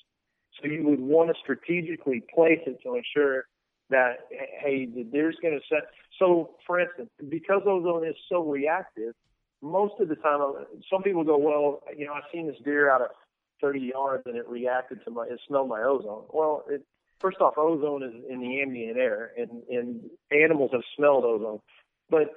[0.60, 3.44] So you would want to strategically place it to ensure
[3.90, 5.90] that hey, the deer's going to set.
[6.18, 9.14] So, for instance, because ozone is so reactive,
[9.62, 10.40] most of the time,
[10.90, 13.08] some people go, well, you know, I've seen this deer out of
[13.60, 16.24] 30 yards and it reacted to my, it smelled my ozone.
[16.32, 16.84] Well, it,
[17.18, 21.60] first off, ozone is in the ambient air, and and animals have smelled ozone,
[22.08, 22.30] but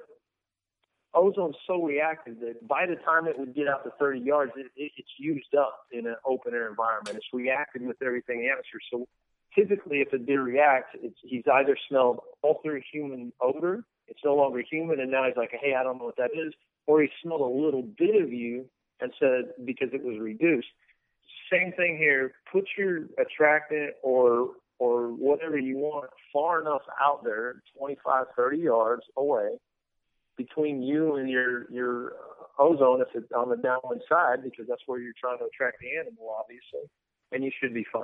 [1.14, 4.66] ozone's so reactive that by the time it would get out to 30 yards, it,
[4.76, 7.16] it, it's used up in an open air environment.
[7.16, 8.80] It's reacting with everything in the atmosphere.
[8.90, 9.08] So
[9.54, 14.62] typically, if a deer reacts, it's, he's either smelled altered human odor, it's no longer
[14.68, 16.52] human, and now he's like, hey, I don't know what that is,
[16.86, 18.66] or he smelled a little bit of you
[19.00, 20.68] and said because it was reduced.
[21.50, 22.32] Same thing here.
[22.52, 24.50] Put your attractant or
[24.80, 29.50] or whatever you want far enough out there, 25, 30 yards away,
[30.36, 32.12] between you and your your
[32.58, 35.96] ozone if it's on the downwind side because that's where you're trying to attract the
[35.98, 36.88] animal, obviously,
[37.32, 38.02] and you should be fine.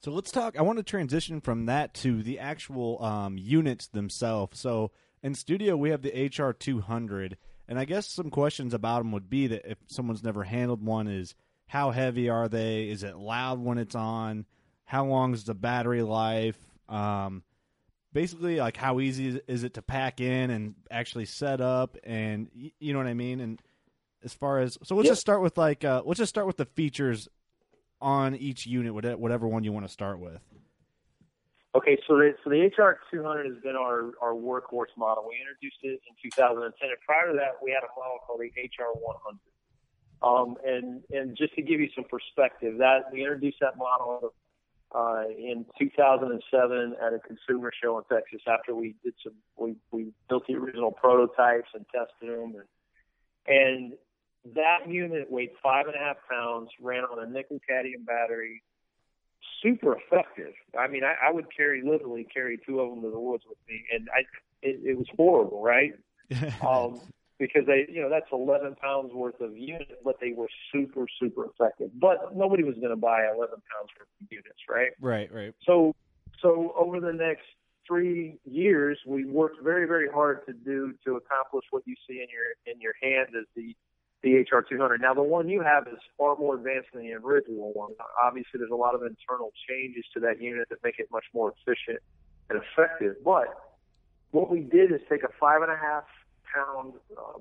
[0.00, 0.56] So let's talk.
[0.56, 4.60] I want to transition from that to the actual um, units themselves.
[4.60, 9.12] So in studio, we have the HR 200, and I guess some questions about them
[9.12, 11.34] would be that if someone's never handled one, is
[11.66, 12.88] how heavy are they?
[12.88, 14.46] Is it loud when it's on?
[14.84, 16.56] How long is the battery life?
[16.88, 17.42] Um,
[18.12, 21.96] basically, like how easy is it to pack in and actually set up?
[22.04, 23.40] And you know what I mean?
[23.40, 23.62] And
[24.24, 25.12] as far as so, let's Yep.
[25.12, 27.28] just start with like uh, let's just start with the features
[28.00, 30.40] on each unit, whatever one you want to start with.
[31.74, 35.26] Okay, so the, so the HR 200 has been our, our workhorse model.
[35.28, 38.48] We introduced it in 2010, and prior to that, we had a model called the
[38.56, 39.38] HR 100.
[40.20, 44.32] Um, and and just to give you some perspective, that we introduced that model
[44.94, 48.40] uh, in 2007 at a consumer show in Texas.
[48.46, 52.64] After we did some, we we built the original prototypes and tested them, and
[53.46, 53.92] and
[54.54, 58.62] that unit weighed five and a half pounds, ran on a nickel cadmium battery,
[59.62, 60.54] super effective.
[60.78, 63.58] I mean, I, I would carry literally carry two of them to the woods with
[63.68, 64.20] me, and I
[64.62, 65.94] it, it was horrible, right?
[66.66, 67.00] um,
[67.38, 71.46] because they, you know, that's 11 pounds worth of units, but they were super, super
[71.46, 71.90] effective.
[71.94, 74.90] But nobody was going to buy 11 pounds worth of units, right?
[75.00, 75.54] Right, right.
[75.64, 75.94] So,
[76.42, 77.44] so over the next
[77.86, 82.26] three years, we worked very, very hard to do to accomplish what you see in
[82.30, 83.74] your in your hand as the
[84.22, 85.00] the HR 200.
[85.00, 87.92] Now, the one you have is far more advanced than the original one.
[88.20, 91.54] Obviously, there's a lot of internal changes to that unit that make it much more
[91.54, 92.00] efficient
[92.50, 93.14] and effective.
[93.24, 93.46] But
[94.32, 96.04] what we did is take a five and a half
[96.54, 97.38] pound uh,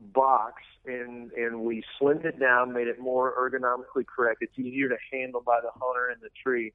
[0.00, 4.42] box and and we slimmed it down, made it more ergonomically correct.
[4.42, 6.72] It's easier to handle by the hunter in the tree.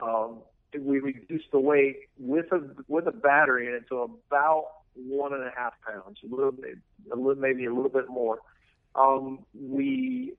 [0.00, 0.38] Um,
[0.78, 5.42] we reduced the weight with a with a battery in it to about one and
[5.42, 6.78] a half pounds, a little bit,
[7.12, 8.38] a little maybe a little bit more.
[8.94, 10.34] Um, we,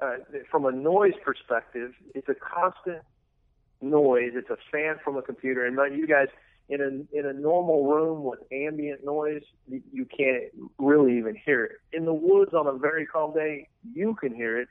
[0.00, 0.16] uh,
[0.50, 3.02] from a noise perspective, it's a constant
[3.80, 4.32] noise.
[4.34, 6.28] It's a fan from a computer, and you guys
[6.72, 10.44] in a in a normal room with ambient noise, you, you can't
[10.78, 11.72] really even hear it.
[11.92, 14.68] In the woods on a very calm day, you can hear it,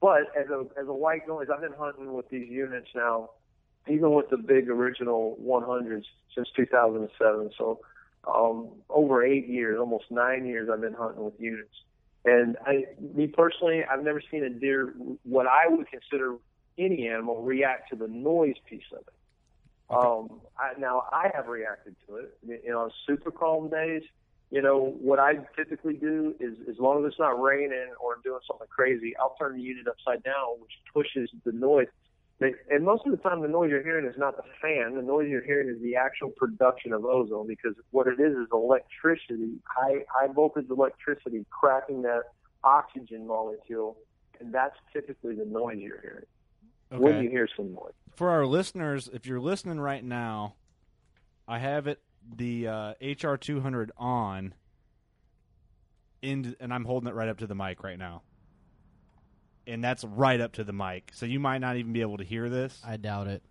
[0.00, 3.30] but as a as a white noise, I've been hunting with these units now,
[3.86, 7.50] even with the big original 100s since 2007.
[7.58, 7.80] So
[8.26, 11.74] um, over eight years, almost nine years, I've been hunting with units.
[12.24, 12.84] And I,
[13.14, 16.36] me personally, I've never seen a deer, what I would consider
[16.78, 19.14] any animal, react to the noise piece of it.
[19.92, 22.38] Um, I, now I have reacted to it.
[22.42, 24.02] You know, on super calm days,
[24.50, 28.40] you know, what I typically do is, as long as it's not raining or doing
[28.46, 31.88] something crazy, I'll turn the unit upside down, which pushes the noise.
[32.70, 34.96] And most of the time, the noise you're hearing is not the fan.
[34.96, 38.48] The noise you're hearing is the actual production of ozone because what it is is
[38.52, 42.22] electricity, high high voltage electricity cracking that
[42.64, 43.96] oxygen molecule,
[44.40, 46.24] and that's typically the noise you're hearing
[46.98, 47.22] when Okay.
[47.24, 47.92] you hear some noise.
[48.14, 50.54] For our listeners, if you're listening right now,
[51.48, 52.00] I have it
[52.36, 54.54] the uh, HR 200 on,
[56.20, 58.22] in, and I'm holding it right up to the mic right now.
[59.66, 62.24] And that's right up to the mic, so you might not even be able to
[62.24, 62.80] hear this.
[62.84, 63.42] I doubt it.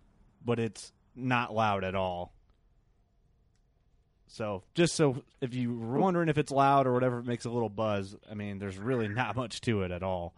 [0.44, 2.32] But it's not loud at all.
[4.28, 7.50] So, just so if you were wondering if it's loud or whatever, it makes a
[7.50, 8.16] little buzz.
[8.30, 10.34] I mean, there's really not much to it at all.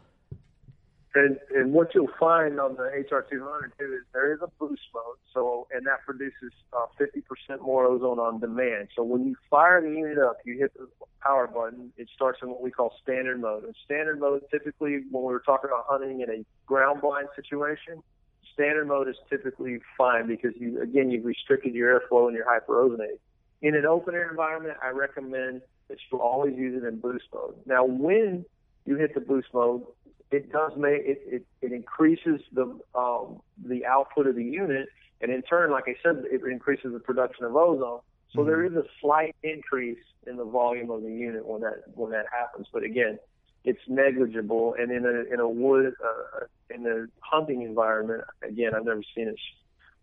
[1.17, 4.83] And and what you'll find on the HR 200 too is there is a boost
[4.93, 8.89] mode, so and that produces uh, 50% more ozone on demand.
[8.97, 10.89] So when you fire the unit up, you hit the
[11.23, 11.93] power button.
[11.97, 13.63] It starts in what we call standard mode.
[13.63, 18.03] And standard mode, typically, when we were talking about hunting in a ground blind situation,
[18.53, 23.19] standard mode is typically fine because you again you've restricted your airflow and you're hyperozonated.
[23.63, 27.55] In an open air environment, I recommend that you always use it in boost mode.
[27.67, 28.45] Now, when
[28.85, 29.85] you hit the boost mode,
[30.37, 34.89] it does make it, it, it increases the um, the output of the unit,
[35.21, 38.01] and in turn, like I said, it increases the production of ozone.
[38.35, 42.11] So there is a slight increase in the volume of the unit when that when
[42.11, 42.67] that happens.
[42.73, 43.19] But again,
[43.65, 48.85] it's negligible, and in a in a wood uh, in a hunting environment, again, I've
[48.85, 49.37] never seen it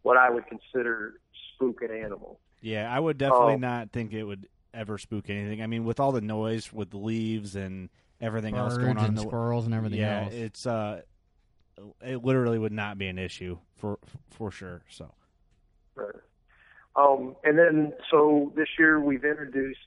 [0.04, 1.16] what I would consider
[1.56, 2.40] spook an animal.
[2.62, 3.58] Yeah, I would definitely Oh.
[3.58, 5.62] not think it would ever spook anything.
[5.62, 7.90] I mean, with all the noise, with the leaves and
[8.22, 10.34] everything else going Birds on, and the- squirrels and everything yeah, else.
[10.34, 11.02] it's uh,
[12.02, 14.82] it literally would not be an issue for for sure.
[14.90, 15.12] So
[15.96, 16.16] Right.
[16.96, 19.80] Um, and then, so this year we've introduced,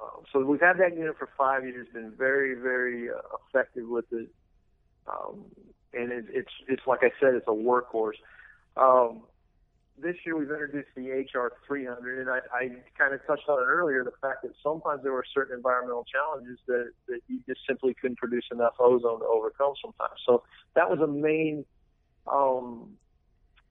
[0.00, 3.14] uh, so we've had that unit for five years, been very, very uh,
[3.48, 4.28] effective with it.
[5.06, 5.44] Um,
[5.92, 8.12] and it, it's, it's like I said, it's a workhorse.
[8.76, 9.22] Um,
[10.02, 13.66] this year we've introduced the HR 300, and I, I kind of touched on it
[13.66, 17.94] earlier, the fact that sometimes there were certain environmental challenges that, that you just simply
[18.00, 20.18] couldn't produce enough ozone to overcome sometimes.
[20.26, 20.42] So
[20.74, 21.64] that was a main
[22.26, 22.90] um,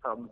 [0.05, 0.29] um,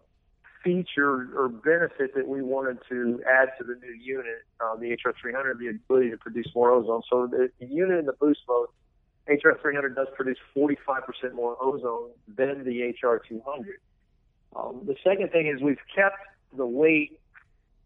[0.64, 5.60] feature or benefit that we wanted to add to the new unit, uh, the HR300,
[5.60, 7.02] the ability to produce more ozone.
[7.10, 8.68] So the, the unit in the boost mode,
[9.30, 13.42] HR300 does produce 45% more ozone than the HR200.
[14.56, 16.18] Um, the second thing is we've kept
[16.56, 17.20] the weight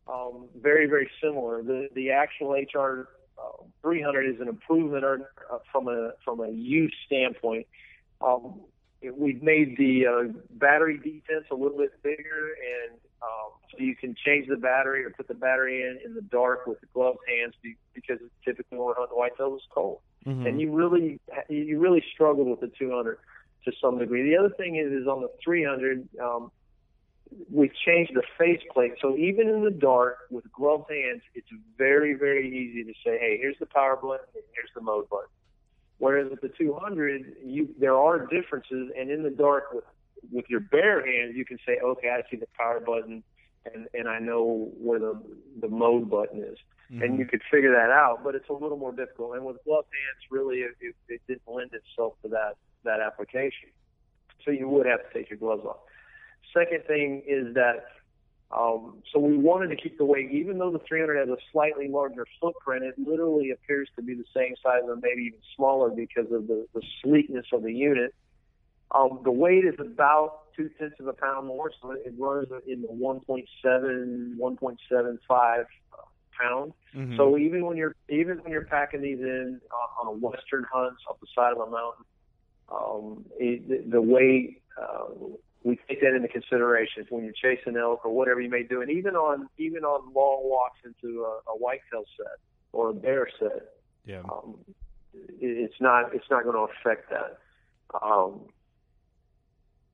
[0.07, 1.61] um, very, very similar.
[1.63, 3.07] The the actual HR
[3.37, 7.67] uh, 300 is an improvement or, uh, from a from a use standpoint.
[8.19, 8.61] Um,
[9.01, 12.55] we've made the uh, battery defense a little bit bigger,
[12.89, 16.21] and um, so you can change the battery or put the battery in in the
[16.21, 17.53] dark with the gloved hands
[17.93, 20.47] because typically when we're hunting whitetails it's cold, Mhm.
[20.47, 23.17] and you really you really struggle with the 200
[23.65, 24.29] to some degree.
[24.29, 26.07] The other thing is is on the 300.
[26.19, 26.51] Um,
[27.49, 31.47] we've changed the faceplate, so even in the dark with gloved hands, it's
[31.77, 35.29] very, very easy to say, "Hey, here's the power button, here's the mode button."
[35.97, 39.85] Whereas with the 200, you there are differences, and in the dark with
[40.31, 43.23] with your bare hands, you can say, "Okay, I see the power button,
[43.71, 45.21] and and I know where the
[45.59, 46.57] the mode button is,"
[46.89, 48.23] and you could figure that out.
[48.23, 49.35] But it's a little more difficult.
[49.35, 53.69] And with gloved hands, really, it, it, it didn't lend itself to that that application.
[54.45, 55.77] So you would have to take your gloves off.
[56.53, 57.85] Second thing is that
[58.51, 61.87] um, so we wanted to keep the weight, even though the 300 has a slightly
[61.87, 66.29] larger footprint, it literally appears to be the same size or maybe even smaller because
[66.31, 68.13] of the, the sleekness of the unit.
[68.93, 72.81] Um, the weight is about two tenths of a pound more, so it runs in
[72.81, 75.65] the 1.7, 1.75
[76.37, 76.73] pound.
[76.93, 77.17] Mhm.
[77.17, 80.95] So even when you're even when you're packing these in uh, on a western hunt
[81.09, 82.03] up the side of a mountain,
[82.71, 85.05] um, it, the, weight uh,
[85.63, 88.89] we take that into consideration when you're chasing elk or whatever you may do, and
[88.89, 92.37] even on even on long walks into a, a whitetail set
[92.71, 93.73] or a bear set,
[94.05, 94.21] Yeah.
[94.31, 94.55] um,
[95.13, 97.37] it, it's not it's not going to affect that.
[98.01, 98.47] Um,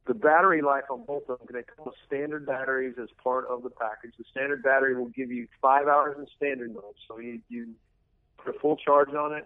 [0.06, 3.62] the battery life on both of them, they come with standard batteries as part of
[3.64, 4.14] the package.
[4.18, 6.96] The standard battery will give you five hours in standard mode.
[7.08, 7.74] So you, you
[8.38, 9.46] put a full charge on it,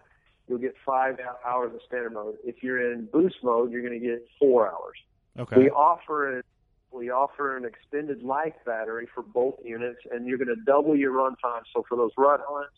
[0.51, 2.35] you'll get five hours in standard mode.
[2.43, 4.97] If you're in boost mode, you're going to get four hours.
[5.39, 5.57] Okay.
[5.57, 6.45] We offer it.
[6.91, 11.13] We offer an extended life battery for both units, and you're going to double your
[11.13, 11.61] run time.
[11.73, 12.75] So for those rut hunts,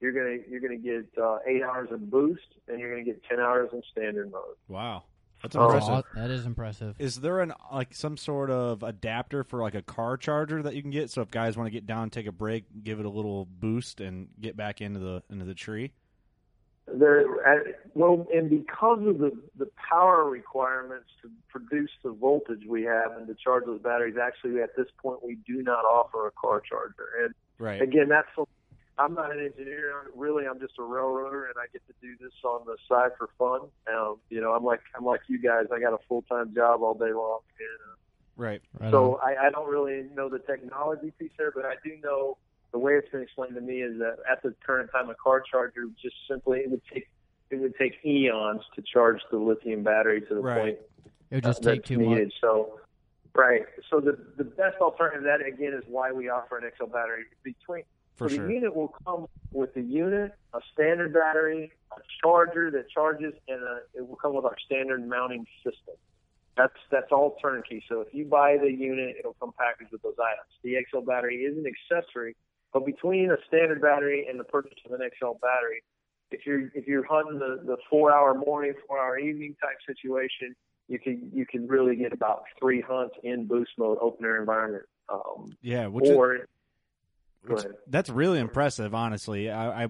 [0.00, 3.04] you're going to you're going to get uh, eight hours in boost, and you're going
[3.04, 4.56] to get ten hours in standard mode.
[4.66, 5.04] Wow.
[5.40, 5.66] That's Oh.
[5.66, 6.04] impressive.
[6.16, 6.96] That is impressive.
[6.98, 10.82] Is there an like some sort of adapter for like a car charger that you
[10.82, 11.10] can get?
[11.10, 14.00] So if guys want to get down, take a break, give it a little boost,
[14.00, 15.92] and get back into the into the tree.
[16.86, 17.24] There,
[17.94, 23.26] well, and because of the the power requirements to produce the voltage we have and
[23.26, 27.08] to charge those batteries, actually at this point we do not offer a car charger.
[27.24, 27.80] And Right.
[27.80, 28.28] again, that's
[28.98, 30.10] I'm not an engineer.
[30.14, 33.30] Really, I'm just a railroader, and I get to do this on the side for
[33.38, 33.70] fun.
[33.92, 35.66] Um, you know, I'm like I'm like you guys.
[35.72, 37.96] I got a full time job all day long, and uh,
[38.36, 38.60] Right.
[38.90, 42.36] so I, I don't really know the technology piece there, but I do know
[42.74, 45.40] the way it's been explained to me is that at the current time, a car
[45.48, 47.08] charger just simply it would take
[47.50, 50.60] it would take eons to charge the lithium battery to the Right.
[50.60, 50.78] point
[51.30, 52.24] It would just uh, take too needed.
[52.26, 52.34] much.
[52.40, 52.80] So,
[53.36, 53.62] right.
[53.90, 57.84] So the the best alternative that again is why we offer an XL battery between.
[58.16, 58.46] For so sure.
[58.48, 63.62] the unit will come with the unit, a standard battery, a charger that charges, and
[63.62, 65.94] a, it will come with our standard mounting system.
[66.56, 67.84] That's that's all turnkey.
[67.88, 70.50] So if you buy the unit, it'll come packaged with those items.
[70.64, 72.34] The XL battery is an accessory,
[72.74, 75.82] but between a standard battery and the purchase of an XL battery,
[76.32, 80.54] if you're if you're hunting the, the four hour morning, four hour evening type situation,
[80.88, 84.84] you can you can really get about three hunts in boost mode, open air environment.
[85.08, 86.48] Um, Yeah, which or
[87.46, 89.48] go Which- that's really impressive, honestly.
[89.48, 89.88] I, I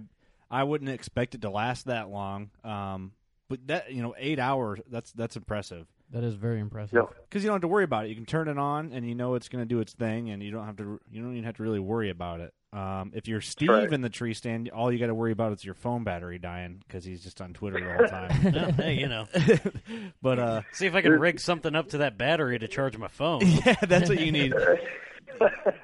[0.50, 2.50] I wouldn't expect it to last that long.
[2.62, 3.12] Um,
[3.48, 4.80] but that you know, eight hours.
[4.90, 5.86] That's that's impressive.
[6.14, 7.06] That is very impressive.
[7.28, 8.10] Because you don't have to worry about it.
[8.10, 10.40] You can turn it on, and you know it's going to do its thing, and
[10.44, 11.00] you don't have to.
[11.10, 12.54] You don't even have to really worry about it.
[12.72, 13.92] Um, if you're Steve Right.
[13.92, 16.82] in the tree stand, all you got to worry about is your phone battery dying
[16.86, 18.52] because he's just on Twitter all the whole time.
[18.54, 19.26] Well, hey, you know.
[20.22, 23.08] but uh, See if I can rig something up to that battery to charge my
[23.08, 23.40] phone.
[23.44, 24.54] yeah, that's what you need.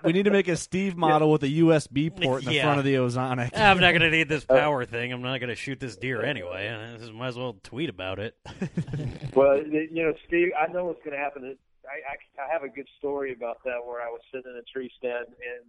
[0.04, 2.62] We need to make a Steve model with a USB port in the Yeah.
[2.64, 3.50] front of the Ozonic.
[3.56, 5.12] I'm not going to need this uh, power thing.
[5.12, 6.68] I'm not going to shoot this deer anyway.
[6.68, 8.36] I just might as well tweet about it.
[9.34, 11.56] Well, you know, Steve, I know what's going to happen.
[11.86, 14.62] I, I, I have a good story about that where I was sitting in a
[14.62, 15.64] tree stand and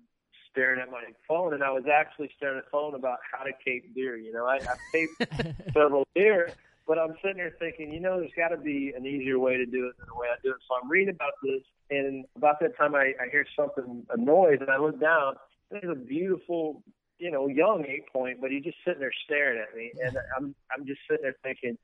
[0.50, 3.52] staring at my phone, and I was actually staring at the phone about how to
[3.64, 4.18] cape deer.
[4.18, 6.52] You know, I, I've caped several deer,
[6.88, 9.66] but I'm sitting there thinking, you know, there's got to be an easier way to
[9.66, 10.58] do it than the way I do it.
[10.68, 11.62] So I'm reading about this,
[11.92, 15.36] and about that time I, I hear something, a noise, and I look down,
[15.70, 16.82] and there's a beautiful,
[17.20, 20.56] you know, young eight point, but he's just sitting there staring at me, and I'm
[20.76, 21.78] I'm just sitting there thinking,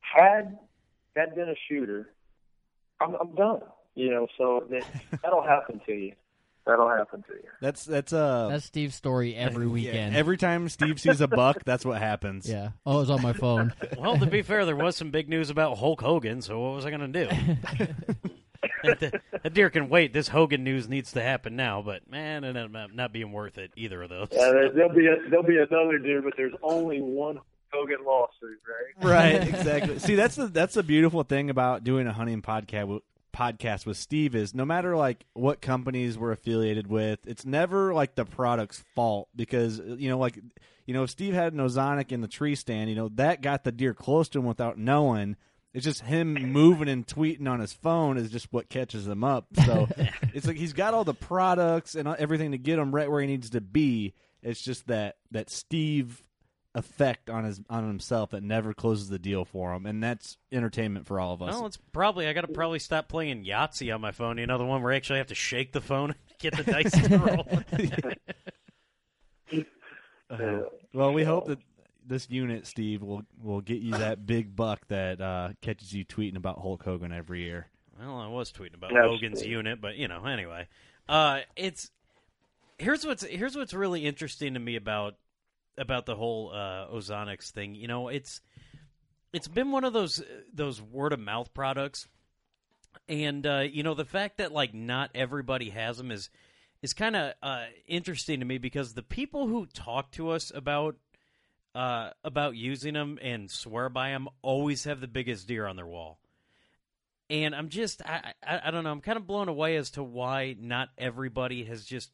[0.00, 0.58] had
[1.16, 2.12] that been a shooter,
[3.00, 3.60] I'm, I'm done.
[3.94, 4.84] You know, so that
[5.22, 6.12] that'll happen to you.
[6.64, 7.48] That'll happen to you.
[7.60, 10.14] That's that's uh That's Steve's story every Yeah, weekend.
[10.16, 12.48] every time Steve sees a buck, that's what happens.
[12.48, 12.70] Yeah.
[12.86, 13.74] Oh, it was on my phone.
[13.98, 16.86] Well, to be fair, there was some big news about Hulk Hogan, so what was
[16.86, 17.30] I going to do?
[18.82, 20.12] that, that deer can wait.
[20.12, 23.58] This Hogan news needs to happen now, but man, it ended up not being worth
[23.58, 24.28] it either of those.
[24.30, 27.38] There, there'll be a, there'll be another deer, but there's only one
[27.72, 28.82] Hogan lawsuit, right?
[29.02, 33.00] right exactly see that's the that's the beautiful thing about doing a hunting podcast
[33.34, 38.14] podcast with steve is no matter like what companies we're affiliated with it's never like
[38.14, 40.38] the product's fault because you know like
[40.84, 43.64] you know if steve had an ozonic in the tree stand you know that got
[43.64, 45.34] the deer close to him without knowing
[45.74, 49.46] it's just him moving and tweeting on his phone is just what catches him up
[49.64, 49.88] so
[50.34, 53.26] it's like he's got all the products and everything to get him right where he
[53.26, 56.22] needs to be it's just that that steve
[56.74, 61.06] effect on his on himself that never closes the deal for him, and that's entertainment
[61.06, 61.54] for all of us.
[61.54, 64.38] Well, it's probably I got to probably stop playing Yahtzee on my phone.
[64.38, 66.64] You know, the one where I actually have to shake the phone to get the
[66.64, 67.46] dice to roll.
[70.30, 70.60] Uh,
[70.94, 71.58] well, we hope that
[72.06, 76.36] this unit, Steve, will will get you that big buck that uh, catches you tweeting
[76.36, 77.68] about Hulk Hogan every year.
[77.98, 79.50] Well, I was tweeting about That's Hogan's true.
[79.50, 80.68] unit, but you know, anyway,
[81.08, 81.90] uh, it's
[82.78, 85.14] here's what's here's what's really interesting to me about
[85.78, 87.74] about the whole uh, Ozonics thing.
[87.74, 88.40] You know, it's
[89.32, 90.22] it's been one of those
[90.52, 92.08] those word of mouth products,
[93.08, 96.28] and uh, you know the fact that like not everybody has them is
[96.82, 100.96] is kind of uh, interesting to me because the people who talk to us about
[101.74, 105.86] uh, about using them and swear by them always have the biggest deer on their
[105.86, 106.18] wall.
[107.30, 110.02] And I'm just I, I I don't know I'm kind of blown away as to
[110.02, 112.10] why not everybody has just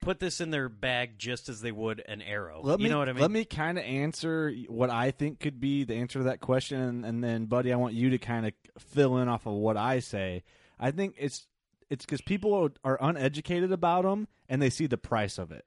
[0.00, 2.60] put this in their bag just as they would an arrow.
[2.62, 3.22] Let you me, know what I mean?
[3.22, 6.80] Let me kind of answer what I think could be the answer to that question,
[6.80, 9.76] and, and then, buddy, I want you to kind of fill in off of what
[9.76, 10.44] I say.
[10.78, 11.46] I think it's
[11.90, 15.64] it's because people are, are uneducated about them, and they see the price of it.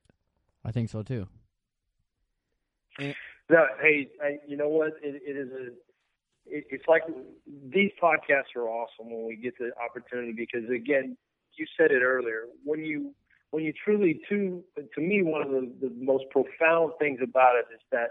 [0.63, 1.27] I think so too.
[3.49, 4.09] No, hey,
[4.47, 4.93] you know what?
[5.01, 5.65] It, it is a.
[6.45, 7.03] It, it's like
[7.71, 11.17] these podcasts are awesome when we get the opportunity because again,
[11.55, 12.45] you said it earlier.
[12.63, 13.13] When you
[13.51, 14.63] when you truly to
[14.95, 18.09] to me one of the, the most profound things about it is that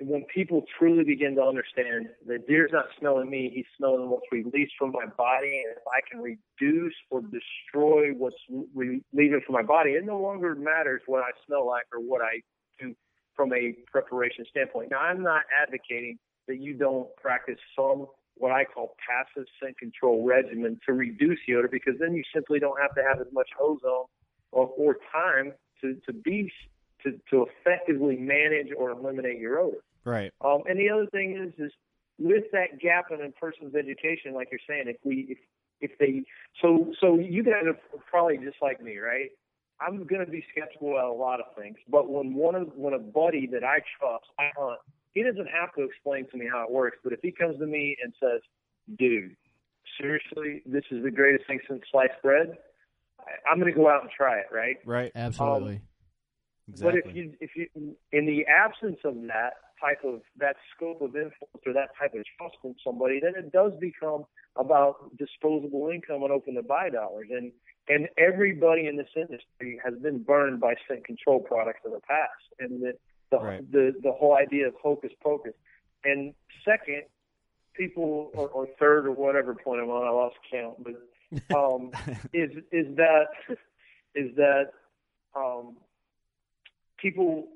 [0.00, 4.72] when people truly begin to understand that deer's not smelling me, he's smelling what's released
[4.78, 8.36] from my body, and if I can reduce or destroy what's
[8.74, 12.22] re- leaving from my body, it no longer matters what I smell like or what
[12.22, 12.40] I
[12.78, 12.94] do
[13.34, 14.90] from a preparation standpoint.
[14.90, 16.18] Now, I'm not advocating
[16.48, 18.06] that you don't practice some
[18.36, 22.58] what I call passive scent control regimen to reduce the odor because then you simply
[22.58, 24.06] don't have to have as much ozone
[24.50, 25.52] or, or time
[25.82, 26.50] to, to be
[27.04, 29.78] to, to effectively manage or eliminate your odor.
[30.04, 30.32] Right.
[30.40, 31.72] Um, and the other thing is, is
[32.18, 35.38] with that gap in a person's education, like you're saying, if we, if,
[35.80, 36.22] if they,
[36.60, 37.78] so, so you guys are
[38.10, 39.30] probably just like me, right?
[39.80, 42.94] I'm going to be skeptical about a lot of things, but when one of, when
[42.94, 44.80] a buddy that I trust, I hunt,
[45.12, 47.66] he doesn't have to explain to me how it works, but if he comes to
[47.66, 48.40] me and says,
[48.98, 49.36] dude,
[50.00, 52.58] seriously, this is the greatest thing since sliced bread,
[53.18, 54.76] I, I'm going to go out and try it, right?
[54.84, 55.12] Right.
[55.14, 55.76] Absolutely.
[55.76, 55.80] Um,
[56.80, 57.66] But if you, if you,
[58.12, 62.22] in the absence of that type of that scope of influence or that type of
[62.36, 64.24] trust in somebody, then it does become
[64.56, 67.28] about disposable income and open to buy dollars.
[67.30, 67.52] And
[67.88, 72.46] and everybody in this industry has been burned by scent control products in the past,
[72.58, 72.92] and the
[73.30, 73.72] the Right.
[73.72, 75.54] the, the whole idea of hocus pocus.
[76.04, 77.04] And second,
[77.74, 80.94] people or, or third or whatever point I'm on, I lost count, but
[81.56, 81.90] um,
[82.32, 83.26] is is that
[84.14, 84.70] is that
[85.36, 85.76] um,
[86.98, 87.48] people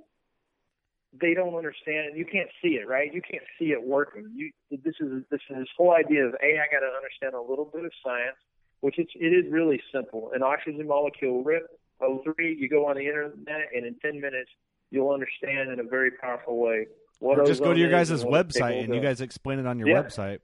[1.21, 2.17] they don't understand.
[2.17, 3.13] You can't see it, right?
[3.13, 4.31] You can't see it working.
[4.35, 7.41] You this is this is this whole idea of a I got to understand a
[7.41, 8.37] little bit of science,
[8.81, 10.31] which it's it is really simple.
[10.35, 11.67] An oxygen molecule rip
[12.03, 14.51] O3, you go on the internet, and in 10 minutes
[14.91, 16.87] you'll understand in a very powerful way
[17.21, 19.79] what Or just go to your guys' and website and you guys explain it on
[19.79, 20.03] your Yeah.
[20.03, 20.41] website.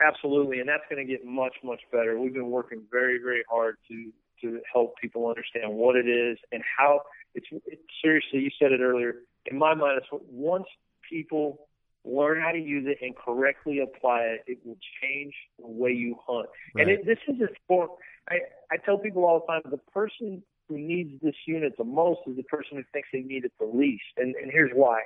[0.00, 2.18] Absolutely, and that's going to get much much better.
[2.18, 4.12] We've been working very very hard to
[4.42, 7.02] to help people understand what it is and how
[7.34, 7.46] it's.
[7.66, 9.16] It, seriously, you said it earlier.
[9.50, 10.66] In my mind, it's once
[11.08, 11.68] people
[12.04, 16.16] learn how to use it and correctly apply it, it will change the way you
[16.26, 16.46] hunt.
[16.76, 17.88] And it, this is a for.
[18.28, 18.36] I
[18.70, 22.36] I tell people all the time the person who needs this unit the most is
[22.36, 25.00] the person who thinks they need it the least, and and here's why.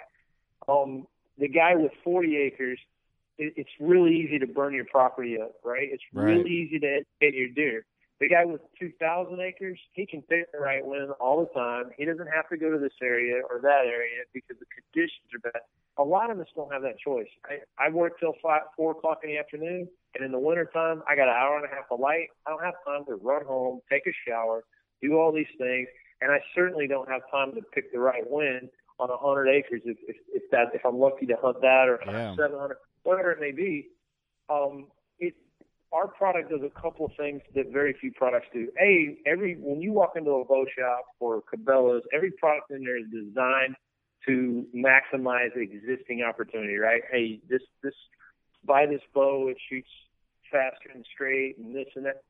[0.68, 1.06] Um,
[1.38, 2.78] the guy with 40 acres
[3.38, 5.88] it, it's really easy to burn your property up, right?
[5.90, 6.36] It's Right.
[6.36, 7.84] really easy to hit your deer.
[8.22, 11.90] The guy with 2,000 acres, he can pick the right wind all the time.
[11.98, 15.50] He doesn't have to go to this area or that area because the conditions are
[15.50, 15.62] bad.
[15.98, 17.26] A lot of us don't have that choice.
[17.44, 21.16] I, I work till five, four o'clock in the afternoon, and in the wintertime, I
[21.16, 22.28] got an hour and a half of light.
[22.46, 24.62] I don't have time to run home, take a shower,
[25.02, 25.88] do all these things,
[26.20, 28.70] and I certainly don't have time to pick the right wind
[29.00, 32.36] on hundred acres if, if if that if I'm lucky to hunt that or Yeah.
[32.36, 33.88] seven hundred, whatever it may be.
[34.48, 34.86] Um,
[35.18, 35.34] it
[35.92, 38.68] our product does a couple of things that very few products do.
[38.80, 42.98] A, every when you walk into a bow shop or Cabela's, every product in there
[42.98, 43.76] is designed
[44.26, 47.02] to maximize existing opportunity, right?
[47.10, 47.94] Hey, this this
[48.64, 49.90] buy this bow, it shoots
[50.50, 52.22] faster and straight, and this and that.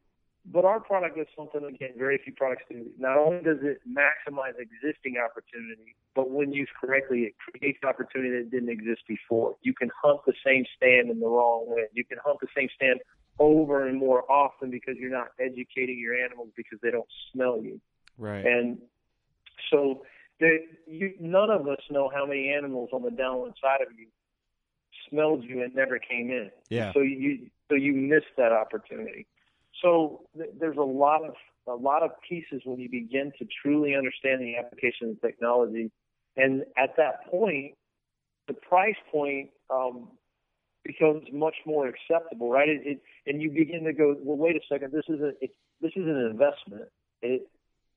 [0.44, 2.86] But our product is something again very few products do.
[2.98, 8.50] Not only does it maximize existing opportunity, but when used correctly, it creates opportunity that
[8.50, 9.54] didn't exist before.
[9.62, 11.88] You can hunt the same stand in the wrong wind.
[11.92, 12.98] You can hunt the same stand
[13.38, 17.80] over and more often because you're not educating your animals because they don't smell you.
[18.18, 18.44] Right.
[18.44, 18.78] And
[19.70, 20.02] so
[20.40, 24.06] there, you, none of us know how many animals on the downwind side of you
[25.08, 26.50] smelled you and never came in.
[26.68, 26.92] Yeah.
[26.92, 29.26] So you so you missed that opportunity.
[29.82, 31.34] So th- there's a lot of
[31.66, 35.90] a lot of pieces when you begin to truly understand the application of technology,
[36.36, 37.74] and at that point,
[38.48, 40.08] the price point um,
[40.84, 42.68] becomes much more acceptable, right?
[42.68, 45.54] It, it, and you begin to go, well, wait a second, this is a it,
[45.80, 46.88] this is an investment.
[47.20, 47.48] It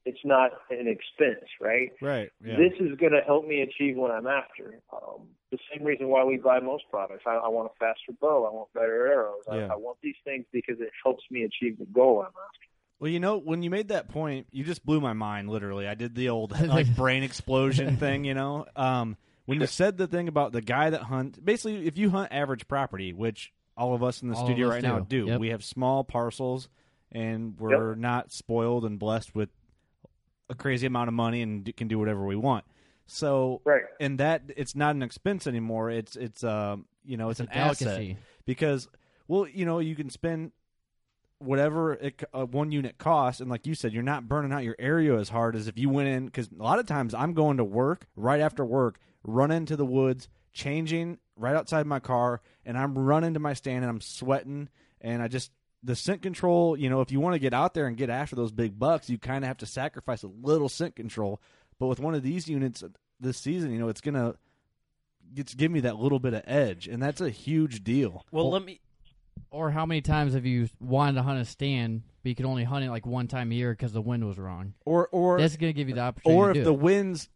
[0.06, 1.92] it's not an expense, right?
[2.00, 2.30] Right.
[2.44, 2.58] Yeah.
[2.58, 4.80] This is going to help me achieve what I'm after.
[4.94, 7.24] Um, the same reason why we buy most products.
[7.26, 8.46] I, I want a faster bow.
[8.46, 9.42] I want better arrows.
[9.48, 9.68] Yeah.
[9.68, 12.66] I, I want these things because it helps me achieve the goal I'm after.
[13.00, 15.50] Well, you know, when you made that point, you just blew my mind.
[15.50, 18.26] Literally, I did the old like brain explosion thing.
[18.26, 21.98] You know, um, when you said the thing about the guy that hunt, basically, if
[21.98, 24.84] you hunt average property, which all of us in the All of studio us right
[24.84, 25.26] now do.
[25.26, 25.40] do, Yep.
[25.40, 26.70] we have small parcels,
[27.12, 29.50] and we're not spoiled and blessed with
[30.50, 32.64] a crazy amount of money and d- can do whatever we want.
[33.08, 35.90] So, right, and that it's not an expense anymore.
[35.92, 38.18] It's it's um you know it's, It's an asset delicacy.
[38.46, 38.88] because
[39.28, 40.52] well you know you can spend
[41.40, 44.76] whatever it, uh, one unit costs, and like you said, you're not burning out your
[44.80, 46.26] area as hard as if you went in.
[46.26, 49.86] Because a lot of times I'm going to work right after work, run into the
[49.86, 54.70] woods, changing right outside my car, and I'm running to my stand and I'm sweating,
[55.02, 55.52] and I just
[55.84, 56.78] the scent control.
[56.78, 59.10] You know, if you want to get out there and get after those big bucks,
[59.10, 61.42] you kind of have to sacrifice a little scent control.
[61.80, 64.36] But with one of these units uh, this season, you know, it's gonna
[65.36, 68.26] it's give me that little bit of edge, and that's a huge deal.
[68.32, 68.82] Well, let me.
[69.52, 72.64] Or how many times have you wanted to hunt a stand, but you could only
[72.64, 74.74] hunt it like one time a year because the wind was wrong?
[74.86, 76.40] Or or that's going to give you the opportunity.
[76.40, 76.80] or to if do the it.
[76.80, 77.30] winds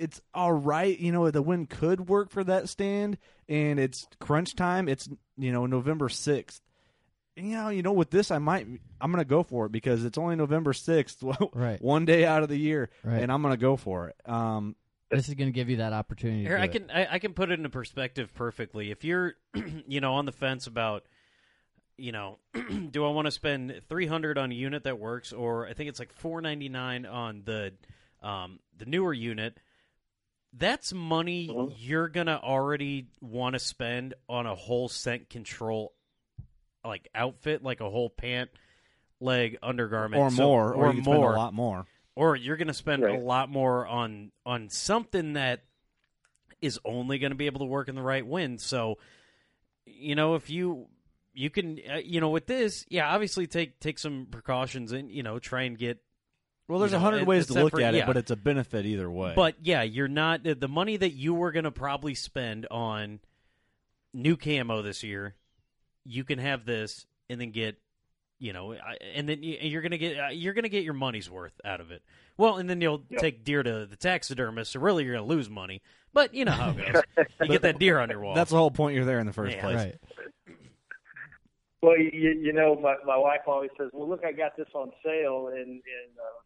[0.00, 4.54] it's all right you know the wind could work for that stand and it's crunch
[4.56, 6.60] time it's you know november 6th
[7.36, 8.66] you know you know with this i might
[9.00, 11.80] i'm gonna go for it because it's only november 6th Right.
[11.82, 13.22] one day out of the year Right.
[13.22, 14.74] and i'm gonna go for it um
[15.10, 16.42] this is going to give you that opportunity.
[16.44, 16.86] Here, to I do it.
[16.88, 18.92] can I, I can put it into perspective perfectly.
[18.92, 19.34] If you're,
[19.88, 21.04] you know, on the fence about,
[21.96, 22.38] you know,
[22.92, 25.88] do I want to spend three hundred on a unit that works, or I think
[25.88, 27.72] it's like four ninety nine on the,
[28.22, 29.58] um, the newer unit.
[30.52, 35.92] That's money you're gonna already want to spend on a whole scent control,
[36.84, 38.50] like outfit, like a whole pant,
[39.20, 41.86] leg, undergarment, or So- more or, or you can spend more a lot more
[42.16, 43.18] or you're going to spend Right.
[43.18, 45.62] a lot more on on something that
[46.60, 48.60] is only going to be able to work in the right wind.
[48.60, 48.98] So,
[49.86, 50.88] you know, if you
[51.32, 55.22] you can, uh, you know, with this, yeah, obviously take take some precautions and you
[55.22, 56.02] know try and get.
[56.70, 58.06] Well there's you a know, hundred ways to look separate- at it yeah.
[58.06, 61.52] but it's a benefit either way But yeah, you're not the money that you were
[61.52, 63.20] going to probably spend on
[64.14, 65.34] new camo this year.
[66.04, 67.76] You can have this and then get,
[68.38, 68.72] you know,
[69.14, 71.52] and then you- you're going to get uh, you're going to get your money's worth
[71.64, 72.02] out of it.
[72.36, 75.50] Well, and then you'll take deer to the taxidermist, so really you're going to lose
[75.50, 75.82] money.
[76.12, 77.02] But you know how it goes.
[77.42, 78.34] you get that deer on your wall.
[78.34, 79.60] that's the whole point you're there in the first Yeah.
[79.62, 79.96] place Right.
[81.82, 84.90] Well, you, you know, my my wife always says, "Well, look, I got this on
[85.04, 85.80] sale, and and
[86.18, 86.40] uh,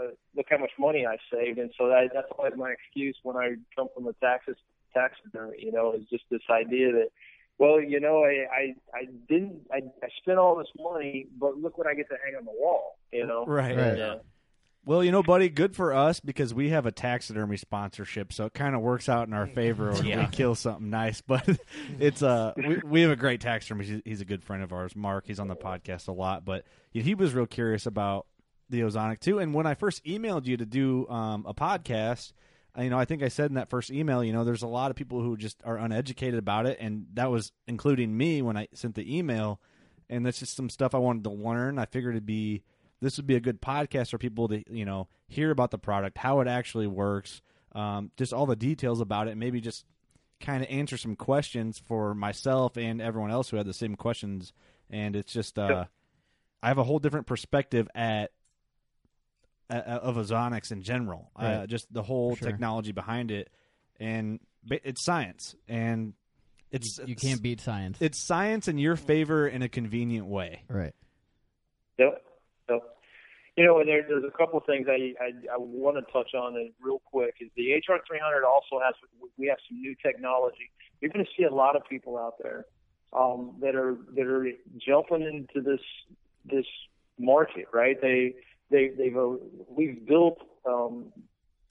[0.00, 3.36] uh, look how much money I saved." And so that that's always my excuse when
[3.36, 4.56] I come from the taxes
[4.92, 5.56] taxidermy.
[5.58, 7.08] You know, is just this idea that,
[7.58, 11.78] well, you know, I I, I didn't I, I spent all this money, but look
[11.78, 12.98] what I get to hang on the wall.
[13.12, 13.70] You know, Right.
[13.72, 14.00] And, Right.
[14.00, 14.18] uh,
[14.86, 18.54] Well, you know, buddy, good for us because we have a taxidermy sponsorship, so it
[18.54, 20.18] kind of works out in our favor when Yeah.
[20.20, 21.20] we kill something nice.
[21.26, 21.48] But
[21.98, 23.88] it's uh, we, we have a great taxidermist.
[23.90, 25.26] He's, he's a good friend of ours, Mark.
[25.26, 28.26] He's on the podcast a lot, but he was real curious about
[28.70, 29.38] the ozonic too.
[29.38, 32.32] And when I first emailed you to do um, a podcast,
[32.76, 34.68] uh, you know, I think I said in that first email, you know, there's a
[34.68, 38.56] lot of people who just are uneducated about it, and that was including me when
[38.56, 39.60] I sent the email.
[40.10, 41.78] And that's just some stuff I wanted to learn.
[41.78, 42.62] I figured it'd be
[43.00, 46.18] this would be a good podcast for people to you know hear about the product,
[46.18, 47.42] how it actually works,
[47.72, 49.84] um, just all the details about it, and maybe just
[50.40, 54.52] kind of answer some questions for myself and everyone else who had the same questions.
[54.90, 55.86] And it's just uh,
[56.62, 58.30] I have a whole different perspective at
[59.78, 62.48] of ozonics in general, uh, just the whole Sure.
[62.48, 63.50] technology behind it,
[63.98, 66.14] and it's science and.
[66.70, 67.98] It's You can't beat science.
[68.00, 70.64] It's science in your favor in a convenient way.
[70.68, 70.92] Right.
[71.98, 72.24] Yep.
[72.68, 72.82] Yep.
[73.56, 76.34] You know, and there, there's a couple of things I, I I want to touch
[76.34, 77.36] on it real quick.
[77.40, 78.94] Is the HR 300 also has
[79.38, 80.68] we have some new technology.
[81.00, 82.66] You're going to see a lot of people out there
[83.12, 84.44] um, that are that are
[84.84, 85.80] jumping into this
[86.44, 86.66] this
[87.18, 88.00] market, right?
[88.00, 88.34] They
[88.70, 89.36] they they've uh,
[89.68, 91.12] we've built um,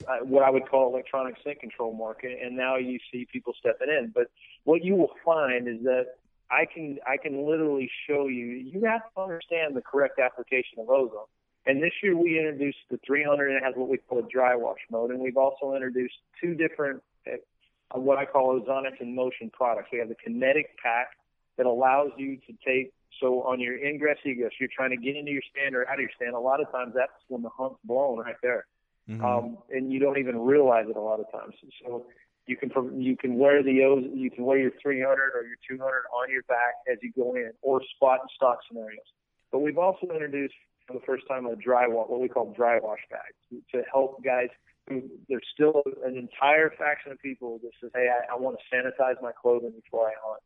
[0.06, 3.88] uh, what I would call electronic scent control market, and now you see people stepping
[3.88, 4.12] in.
[4.14, 4.30] But
[4.64, 6.06] what you will find is that
[6.50, 8.46] I can I can literally show you.
[8.46, 11.26] You have to understand the correct application of ozone.
[11.66, 14.54] And this year we introduced the 300, and it has what we call a dry
[14.54, 19.50] wash mode, and we've also introduced two different uh, what I call ozonic in motion
[19.50, 19.88] products.
[19.92, 21.08] We have the kinetic pack
[21.56, 25.32] that allows you to take so on your ingress egress, you're trying to get into
[25.32, 26.34] your stand or out of your stand.
[26.34, 28.66] A lot of times that's when the hunt's blown right there,
[29.08, 29.22] Mm-hmm.
[29.22, 31.54] um, and you don't even realize it a lot of times.
[31.84, 32.06] So
[32.46, 36.04] you can you can wear the O's, you can wear your 300 or your 200
[36.14, 39.04] on your back as you go in, or spot and stock scenarios.
[39.52, 40.54] But we've also introduced
[40.86, 44.24] for the first time a dry wash, what we call dry wash bags, to help
[44.24, 44.48] guys
[44.88, 48.76] who there's still an entire faction of people that says, hey, I, I want to
[48.76, 50.42] sanitize my clothing before I hunt.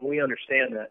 [0.00, 0.90] We understand that.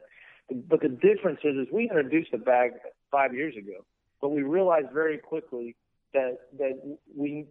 [0.52, 2.72] But the difference is, is we introduced a bag
[3.12, 3.86] five years ago,
[4.22, 5.76] but we realized very quickly
[6.14, 7.46] that that we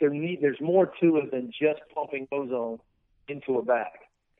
[0.00, 2.78] there need there's more to it than just pumping ozone
[3.28, 3.86] into a bag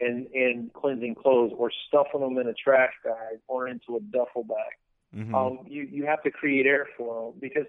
[0.01, 4.45] and and cleansing clothes or stuffing them in a trash bag or into a duffel
[4.45, 4.75] bag.
[5.15, 5.35] Mhm.
[5.35, 7.67] Um, you you have to create airflow because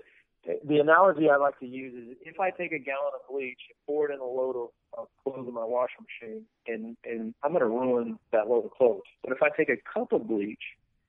[0.66, 3.78] the analogy I like to use is if I take a gallon of bleach and
[3.86, 7.52] pour it in a load of, of clothes in my washing machine, and and I'm
[7.52, 9.04] going to ruin that load of clothes.
[9.24, 10.62] But if I take a cup of bleach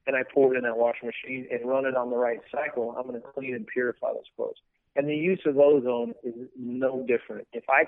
[0.06, 2.94] and I pour it in that washing machine and run it on the right cycle,
[2.98, 4.56] I'm going to clean and purify those clothes.
[4.96, 7.46] And the use of ozone is no different.
[7.52, 7.84] If I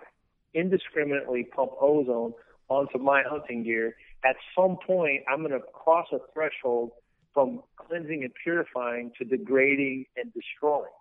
[0.55, 2.35] indiscriminately pump ozone
[2.69, 6.93] onto my hunting gear, at some point I'm going to cross a threshold
[7.35, 10.93] from cleansing and purifying to degrading and destroying.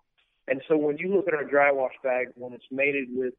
[0.48, 3.34] And so when you look at our dry wash bag, when it's mated with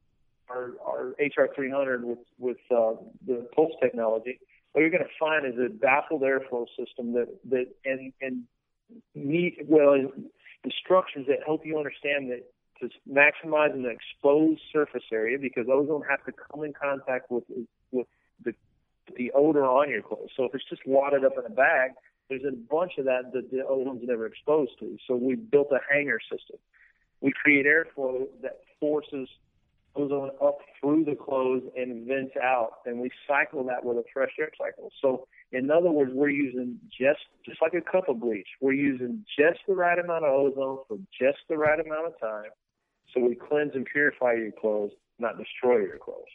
[0.49, 2.93] our, our HR300 with, with uh,
[3.25, 4.39] the pulse technology,
[4.71, 8.43] what you're going to find is a baffled airflow system that, that and, and
[9.13, 9.95] neat, well,
[10.63, 12.43] instructions that help you understand that
[12.79, 17.43] to maximize an exposed surface area because ozone has to come in contact with
[17.91, 18.07] with
[18.43, 18.53] the
[19.17, 20.29] the odor on your clothes.
[20.35, 21.91] So if it's just wadded up in a bag,
[22.29, 24.97] there's a bunch of that that the ozone's never exposed to.
[25.07, 26.57] So we built a hanger system.
[27.23, 29.29] We create airflow that forces
[29.95, 34.31] ozone up through the clothes and vents out, and we cycle that with a fresh
[34.39, 34.91] air cycle.
[35.01, 38.47] So in other words, we're using just just like a cup of bleach.
[38.59, 42.51] We're using just the right amount of ozone for just the right amount of time.
[43.13, 46.33] So we cleanse and purify your clothes, not destroy your clothes.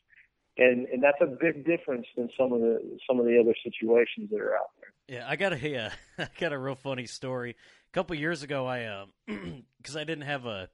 [0.56, 4.30] And and that's a big difference than some of the some of the other situations
[4.30, 5.18] that are out there.
[5.18, 7.50] Yeah, I got a uh, I got a real funny story.
[7.50, 10.68] A couple years ago, I because I didn't have a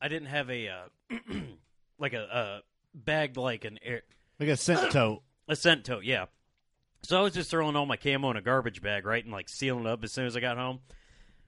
[0.00, 1.16] I didn't have a uh,
[1.98, 2.60] like a, a
[2.94, 4.02] bag like an air
[4.38, 5.22] like a scent tote.
[5.48, 6.26] a scent tote, yeah.
[7.02, 9.48] So I was just throwing all my camo in a garbage bag, right, and like
[9.48, 10.80] sealing it up as soon as I got home.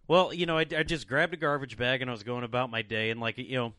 [0.07, 2.71] Well, you know, I, I just grabbed a garbage bag and I was going about
[2.71, 3.75] my day, and like you know,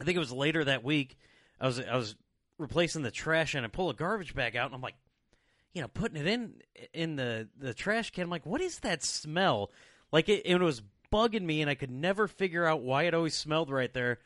[0.00, 1.16] I think it was later that week.
[1.60, 2.16] I was I was
[2.58, 4.94] replacing the trash and I pull a garbage bag out and I'm like,
[5.74, 6.54] you know, putting it in
[6.92, 8.24] in the the trash can.
[8.24, 9.70] I'm like, what is that smell?
[10.12, 10.82] Like it, it was
[11.12, 14.18] bugging me, and I could never figure out why it always smelled right there.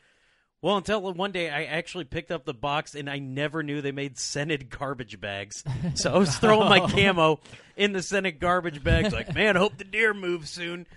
[0.61, 3.91] Well, until one day I actually picked up the box and I never knew they
[3.91, 5.63] made scented garbage bags.
[5.93, 7.39] So I was throwing my camo
[7.75, 10.87] in the scented garbage bags, like, man, I hope the deer move soon.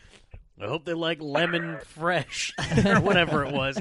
[0.59, 2.53] I hope they like lemon fresh
[2.87, 3.81] or whatever it was.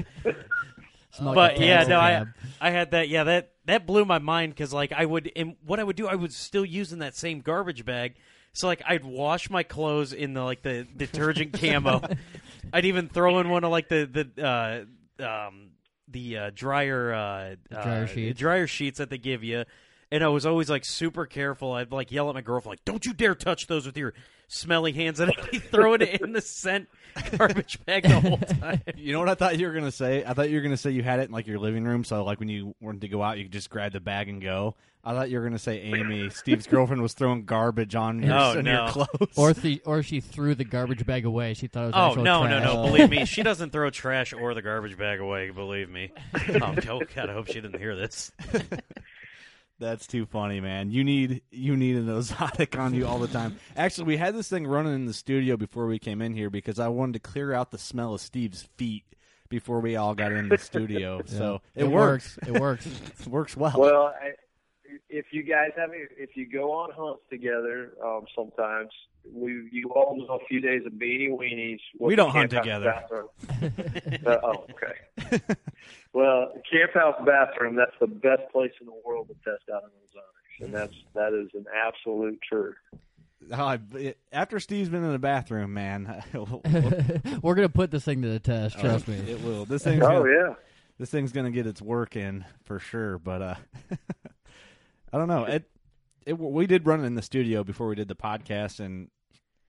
[1.12, 2.24] Smell but like yeah, no, I.
[2.60, 3.08] I had that.
[3.08, 6.06] Yeah, that that blew my mind because like I would, and what I would do,
[6.06, 8.14] I was still using that same garbage bag.
[8.52, 12.02] So like I'd wash my clothes in the like the detergent camo.
[12.72, 14.86] I'd even throw in one of like the the
[15.20, 15.70] uh, um
[16.08, 18.38] the uh, dryer uh, dryer uh, sheets.
[18.38, 19.64] dryer sheets that they give you.
[20.12, 21.72] And I was always like super careful.
[21.72, 24.12] I'd like yell at my girlfriend, like, "Don't you dare touch those with your
[24.48, 26.88] smelly hands!" And I'd be throwing it in the scent
[27.36, 28.80] garbage bag the whole time.
[28.96, 30.24] You know what I thought you were gonna say?
[30.24, 32.24] I thought you were gonna say you had it in like your living room, so
[32.24, 34.74] like when you wanted to go out, you could just grab the bag and go.
[35.02, 38.50] I thought you were gonna say Amy, Steve's girlfriend, was throwing garbage on your, Oh,
[38.58, 38.82] on no.
[38.84, 39.34] your clothes.
[39.36, 41.54] Or the, or she threw the garbage bag away.
[41.54, 42.64] She thought it was Oh actual no, trash.
[42.64, 42.82] no, no!
[42.90, 45.50] Believe me, she doesn't throw trash or the garbage bag away.
[45.50, 46.10] Believe me.
[46.60, 48.32] Oh, oh God, I hope she didn't hear this.
[49.80, 50.90] That's too funny, man.
[50.90, 53.56] You need you need an ozonic on you all the time.
[53.76, 56.78] Actually, we had this thing running in the studio before we came in here because
[56.78, 59.04] I wanted to clear out the smell of Steve's feet
[59.48, 61.22] before we all got in the studio.
[61.26, 62.36] So it, It works.
[62.36, 62.48] works.
[62.48, 62.86] It works.
[63.20, 63.74] it works well.
[63.76, 64.32] Well, I,
[65.08, 68.90] if you guys have if you go on hunts together, um, sometimes
[69.32, 71.80] we you all know a few days of beanie weenies.
[71.98, 72.94] We don't hunt together.
[73.62, 75.40] uh, oh, okay.
[76.12, 77.76] well, camp house bathroom.
[77.76, 81.32] That's the best place in the world to test out an ozonics, and that's that
[81.34, 82.76] is an absolute truth.
[83.52, 86.22] Oh, I- after Steve's been in the bathroom, man,
[87.42, 88.78] We're gonna put this thing to the test.
[88.78, 89.18] Trust Oh, me.
[89.30, 89.64] It will.
[89.64, 90.54] This thing's Oh, gonna, yeah.
[90.98, 93.18] This thing's gonna get its work in for sure.
[93.18, 93.54] But uh,
[95.12, 95.44] I don't know.
[95.44, 95.70] It,
[96.26, 99.08] it we did run it in the studio before we did the podcast, and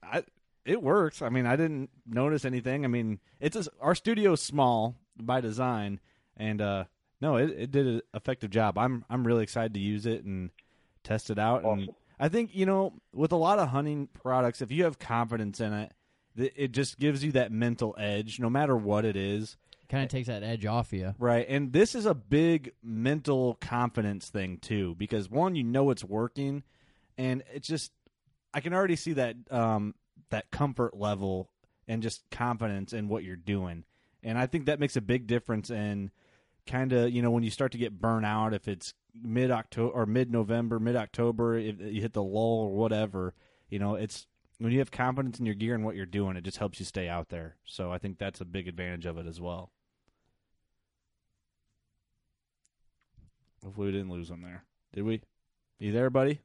[0.03, 0.23] I
[0.65, 1.21] it works.
[1.21, 2.85] I mean, I didn't notice anything.
[2.85, 5.99] I mean, it's a, our studio's small by design,
[6.37, 6.83] and uh,
[7.19, 8.77] no, it, it did an effective job.
[8.77, 10.51] I'm I'm really excited to use it and
[11.03, 11.63] test it out.
[11.63, 11.89] And
[12.19, 15.73] I think you know, with a lot of hunting products, if you have confidence in
[15.73, 15.93] it,
[16.35, 19.57] it just gives you that mental edge, no matter what it is.
[19.91, 21.13] Kind of takes that edge off you.
[21.19, 21.45] Right.
[21.49, 26.63] And this is a big mental confidence thing too because one you know it's working
[27.17, 27.91] and it's just
[28.53, 29.95] I can already see that um
[30.29, 31.49] that comfort level
[31.89, 33.83] and just confidence in what you're doing.
[34.23, 36.11] And I think that makes a big difference in
[36.65, 39.91] kind of, you know, when you start to get burnt out if it's mid October
[39.91, 43.33] or mid November, mid October, if you hit the lull or whatever,
[43.69, 44.25] you know, it's
[44.59, 46.85] when you have confidence in your gear and what you're doing, it just helps you
[46.85, 47.57] stay out there.
[47.65, 49.71] So I think that's a big advantage of it as well.
[53.63, 54.63] Hopefully we didn't lose him there.
[54.93, 55.21] Did we?
[55.79, 56.39] You there, buddy?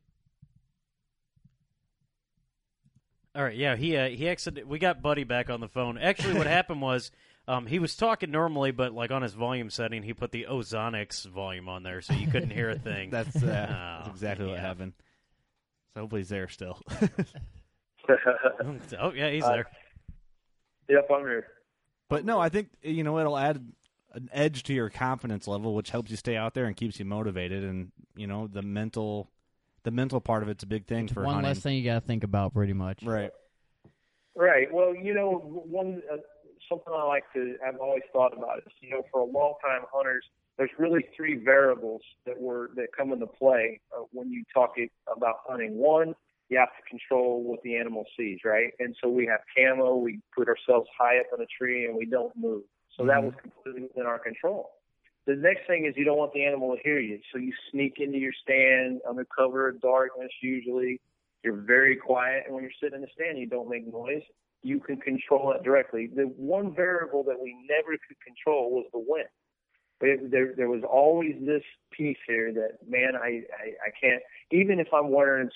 [3.35, 4.67] All right, yeah, he uh, he exited.
[4.67, 5.99] We got Buddy back on the phone.
[5.99, 7.11] Actually, what happened was
[7.47, 11.27] um, he was talking normally, but like on his volume setting, he put the Ozonics
[11.27, 13.11] volume on there, so you couldn't hear a thing.
[13.11, 14.95] That's, uh, that's Oh, exactly what happened.
[15.95, 16.81] So hopefully he's there still.
[18.99, 19.67] oh yeah, he's Uh, there.
[20.89, 21.47] Yep, I'm here.
[22.09, 23.63] But no, I think you know it'll add
[24.15, 27.05] an edge to your confidence level, which helps you stay out there and keeps you
[27.05, 27.65] motivated.
[27.65, 29.31] And you know the mental,
[29.85, 31.51] the mental part of it's a big thing for One hunting.
[31.51, 33.03] less thing you got to think about, pretty much.
[33.03, 33.31] Right.
[34.35, 34.73] Right.
[34.73, 36.17] Well, you know, one uh,
[36.69, 39.83] something I like to I've always thought about is you know for a long time
[39.93, 40.25] hunters
[40.59, 44.91] there's really three variables that were that come into play uh, when you talk it,
[45.15, 45.77] about hunting.
[45.77, 46.15] One,
[46.49, 48.73] you have to control what the animal sees, right?
[48.79, 49.97] And so we have camo.
[49.97, 52.63] We put ourselves high up in a tree and we don't move.
[52.97, 53.51] So that was mm-hmm.
[53.51, 54.71] completely within our control.
[55.27, 57.95] The next thing is you don't want the animal to hear you, so you sneak
[57.99, 60.31] into your stand under cover of darkness.
[60.41, 61.01] Usually,
[61.43, 64.23] you're very quiet, and when you're sitting in the stand, you don't make noise.
[64.63, 66.09] You can control that directly.
[66.15, 69.29] The one variable that we never could control was the wind.
[69.99, 74.23] But there, there was always this piece here that man, I, I, I can't.
[74.53, 75.49] Even if I'm wearing,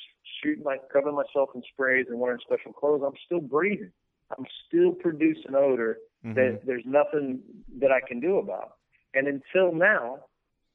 [0.43, 3.93] shooting, my, covering myself in sprays and wearing special clothes, I'm still breathing.
[4.37, 6.67] I'm still producing odor that mm-hmm.
[6.67, 7.41] there's nothing
[7.81, 8.77] that I can do about.
[9.15, 10.19] And until now,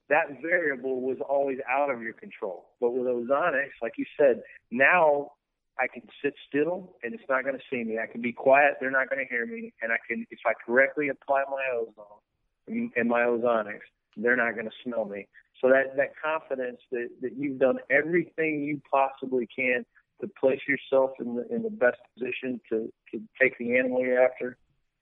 [0.09, 2.65] that variable was always out of your control.
[2.79, 4.41] But with ozonics, like you said,
[4.71, 5.31] now
[5.79, 7.97] I can sit still and it's not going to see me.
[7.99, 9.73] I can be quiet; they're not going to hear me.
[9.81, 12.21] And I can, if I correctly apply my ozone
[12.67, 13.87] and and my ozonics,
[14.17, 15.27] they're not going to smell me.
[15.61, 19.85] So that that confidence that that you've done everything you possibly can
[20.21, 24.23] to place yourself in the in the best position to to take the animal you're
[24.23, 24.57] after,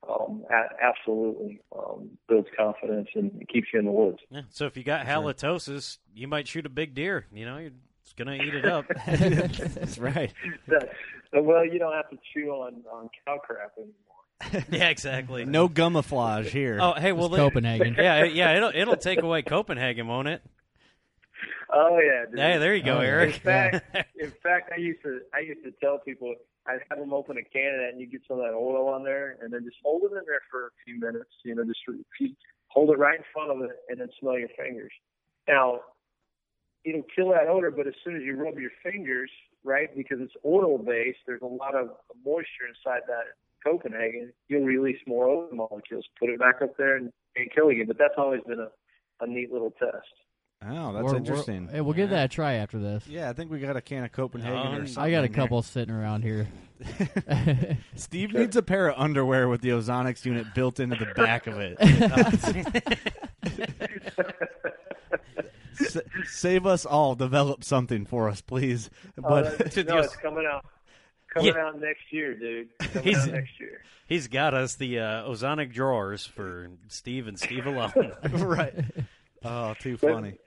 [0.10, 4.20] um, a- absolutely um, builds confidence and keeps you in the woods.
[4.30, 7.26] Yeah, so if you got halitosis, you might shoot a big deer.
[7.34, 8.86] You know, you're it's gonna eat it up.
[9.08, 10.34] That's right.
[10.68, 10.90] That-
[11.34, 14.66] well, you don't have to chew on on cow crap anymore.
[14.72, 15.46] yeah, exactly.
[15.46, 16.78] No gummiflage here.
[16.82, 17.96] Oh, hey, well, Just they- Copenhagen.
[17.98, 20.42] Yeah, yeah, it'll it'll take away Copenhagen, won't it?
[21.74, 22.26] Oh yeah.
[22.30, 22.40] Dude.
[22.40, 23.02] Hey, there you go, Oh.
[23.02, 23.34] Eric.
[23.36, 26.34] In fact, in fact, I used to I used to tell people
[26.68, 28.88] I'd have them open a can of that and you get some of that oil
[28.88, 31.30] on there and then just hold it in there for a few minutes.
[31.44, 31.80] You know, just
[32.68, 34.92] hold it right in front of it and then smell your fingers.
[35.48, 35.82] Now,
[36.86, 39.30] it'll kill that odor, but as soon as you rub your fingers,
[39.64, 41.90] right, because it's oil based, there's a lot of
[42.26, 43.24] moisture inside that
[43.66, 44.32] Copenhagen.
[44.48, 46.06] You'll release more odor molecules.
[46.20, 47.86] Put it back up there and, and kill you.
[47.86, 48.70] But that's always been a,
[49.24, 50.08] a neat little test.
[50.66, 51.68] Oh, that's We're- we're- interesting.
[51.68, 53.06] Hey, we'll give that a try after this.
[53.08, 55.04] Yeah, I think we got a can of Copenhagen or Um, something.
[55.04, 55.42] I got a in there.
[55.44, 56.48] couple sitting around here.
[57.96, 61.60] Steve needs a pair of underwear with the Ozonics unit built into the back of
[61.60, 61.78] it.
[65.80, 67.16] S- save us all.
[67.16, 68.90] Develop something for us, please.
[69.18, 70.66] Oh, But that's- no, it's coming out.
[71.34, 72.70] Coming out next year, dude.
[72.80, 73.82] Coming He's out next year.
[74.08, 78.12] he's got us the uh, ozonic drawers for Steve and Steve alone.
[78.32, 78.74] right.
[79.44, 80.38] Oh, too funny.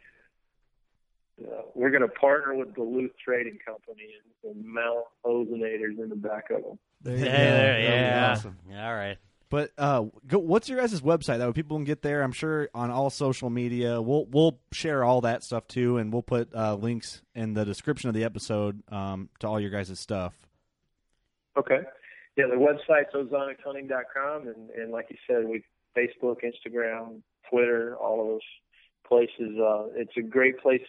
[1.42, 4.08] Uh, we're going to partner with Duluth Trading Company
[4.44, 6.78] and, and mount ozonators in the back of them.
[7.02, 7.30] There Hey, you go.
[7.30, 8.30] there, That'd be yeah.
[8.32, 8.56] awesome.
[8.72, 9.18] All right.
[9.48, 11.38] But uh, go, what's your guys' website?
[11.38, 12.22] That way people can get there.
[12.22, 14.02] I'm sure on all social media.
[14.02, 18.08] We'll we'll share all that stuff too, and we'll put uh, links in the description
[18.08, 20.34] of the episode um, to all your guys' stuff.
[21.56, 21.78] Okay.
[22.36, 25.62] Yeah, the website's ozonichunting.com, and, and like you said, we
[25.96, 28.40] Facebook, Instagram, Twitter, all of those
[29.06, 29.58] places.
[29.58, 30.82] Uh, it's a great place.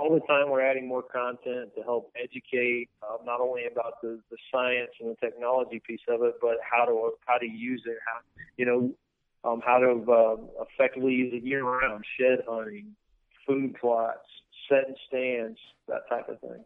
[0.00, 4.18] All the time, we're adding more content to help educate uh, not only about the,
[4.30, 7.98] the science and the technology piece of it, but how to how to use it.
[8.06, 8.20] How
[8.56, 8.94] you know
[9.44, 12.96] um, how to uh, effectively use it year round, shed hunting,
[13.46, 14.26] food plots,
[14.70, 16.64] setting stands, that type of thing.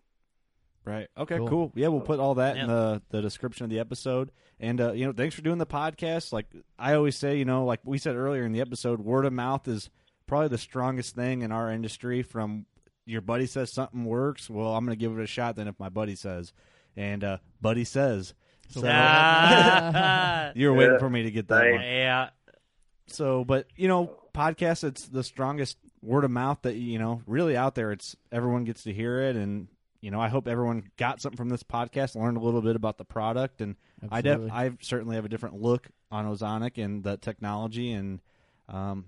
[0.85, 1.09] Right.
[1.17, 1.39] Okay.
[1.39, 1.49] Cool.
[1.49, 1.73] Cool.
[1.75, 4.31] Yeah, we'll put all that in the the description of the episode.
[4.61, 6.33] And uh, you know, thanks for doing the podcast.
[6.33, 6.47] Like
[6.79, 9.67] I always say, you know, like we said earlier in the episode, word of mouth
[9.67, 9.91] is
[10.27, 12.23] probably the strongest thing in our industry.
[12.23, 12.67] From
[13.07, 15.57] your buddy says something works, well, I'm going to give it a shot.
[15.57, 16.53] Then if my buddy says,
[16.97, 18.35] and uh, buddy says,
[18.71, 20.53] so Ah.
[20.55, 21.81] you're waiting for me to get that one.
[21.83, 22.31] yeah.
[23.07, 27.57] So, but you know, podcast it's the strongest word of mouth that you know really
[27.57, 27.93] out there.
[27.93, 29.69] It's everyone gets to hear it, and
[30.01, 32.97] you know, I hope everyone got something from this podcast, learned a little bit about
[32.97, 33.77] the product, and
[34.11, 38.21] I def- I certainly have a different look on Ozonic and the technology, and
[38.71, 39.05] um,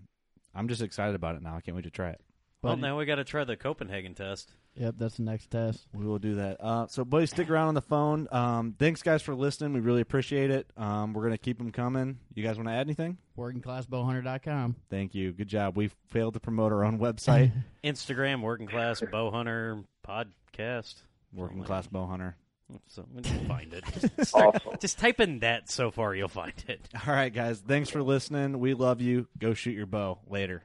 [0.55, 1.57] I'm just excited about it now.
[1.57, 2.21] I can't wait to try it.
[2.63, 4.51] Well, now we got to try the Copenhagen test.
[4.75, 5.87] Yep, that's the next test.
[5.95, 6.57] We will do that.
[6.61, 8.27] Uh, so, buddy, stick around on the phone.
[8.33, 9.73] Um, thanks, guys, for listening.
[9.73, 10.67] We really appreciate it.
[10.77, 12.19] Um, we're gonna keep them coming.
[12.35, 13.19] You guys want to add anything?
[13.39, 14.77] WorkingClassBowhunter.com.
[14.91, 15.33] Thank you.
[15.33, 15.77] Good job.
[15.77, 17.53] We failed to promote our own website.
[17.85, 20.97] Instagram, working class bow hunter podcast.
[21.33, 22.37] Working class bow hunter.
[22.89, 23.85] So we can find it.
[24.17, 24.61] Just, Awesome.
[24.81, 26.81] just type in that so far, you'll find it.
[27.07, 27.61] All right, guys.
[27.61, 28.59] Thanks for listening.
[28.59, 29.29] We love you.
[29.39, 30.19] Go shoot your bow.
[30.29, 30.65] Later.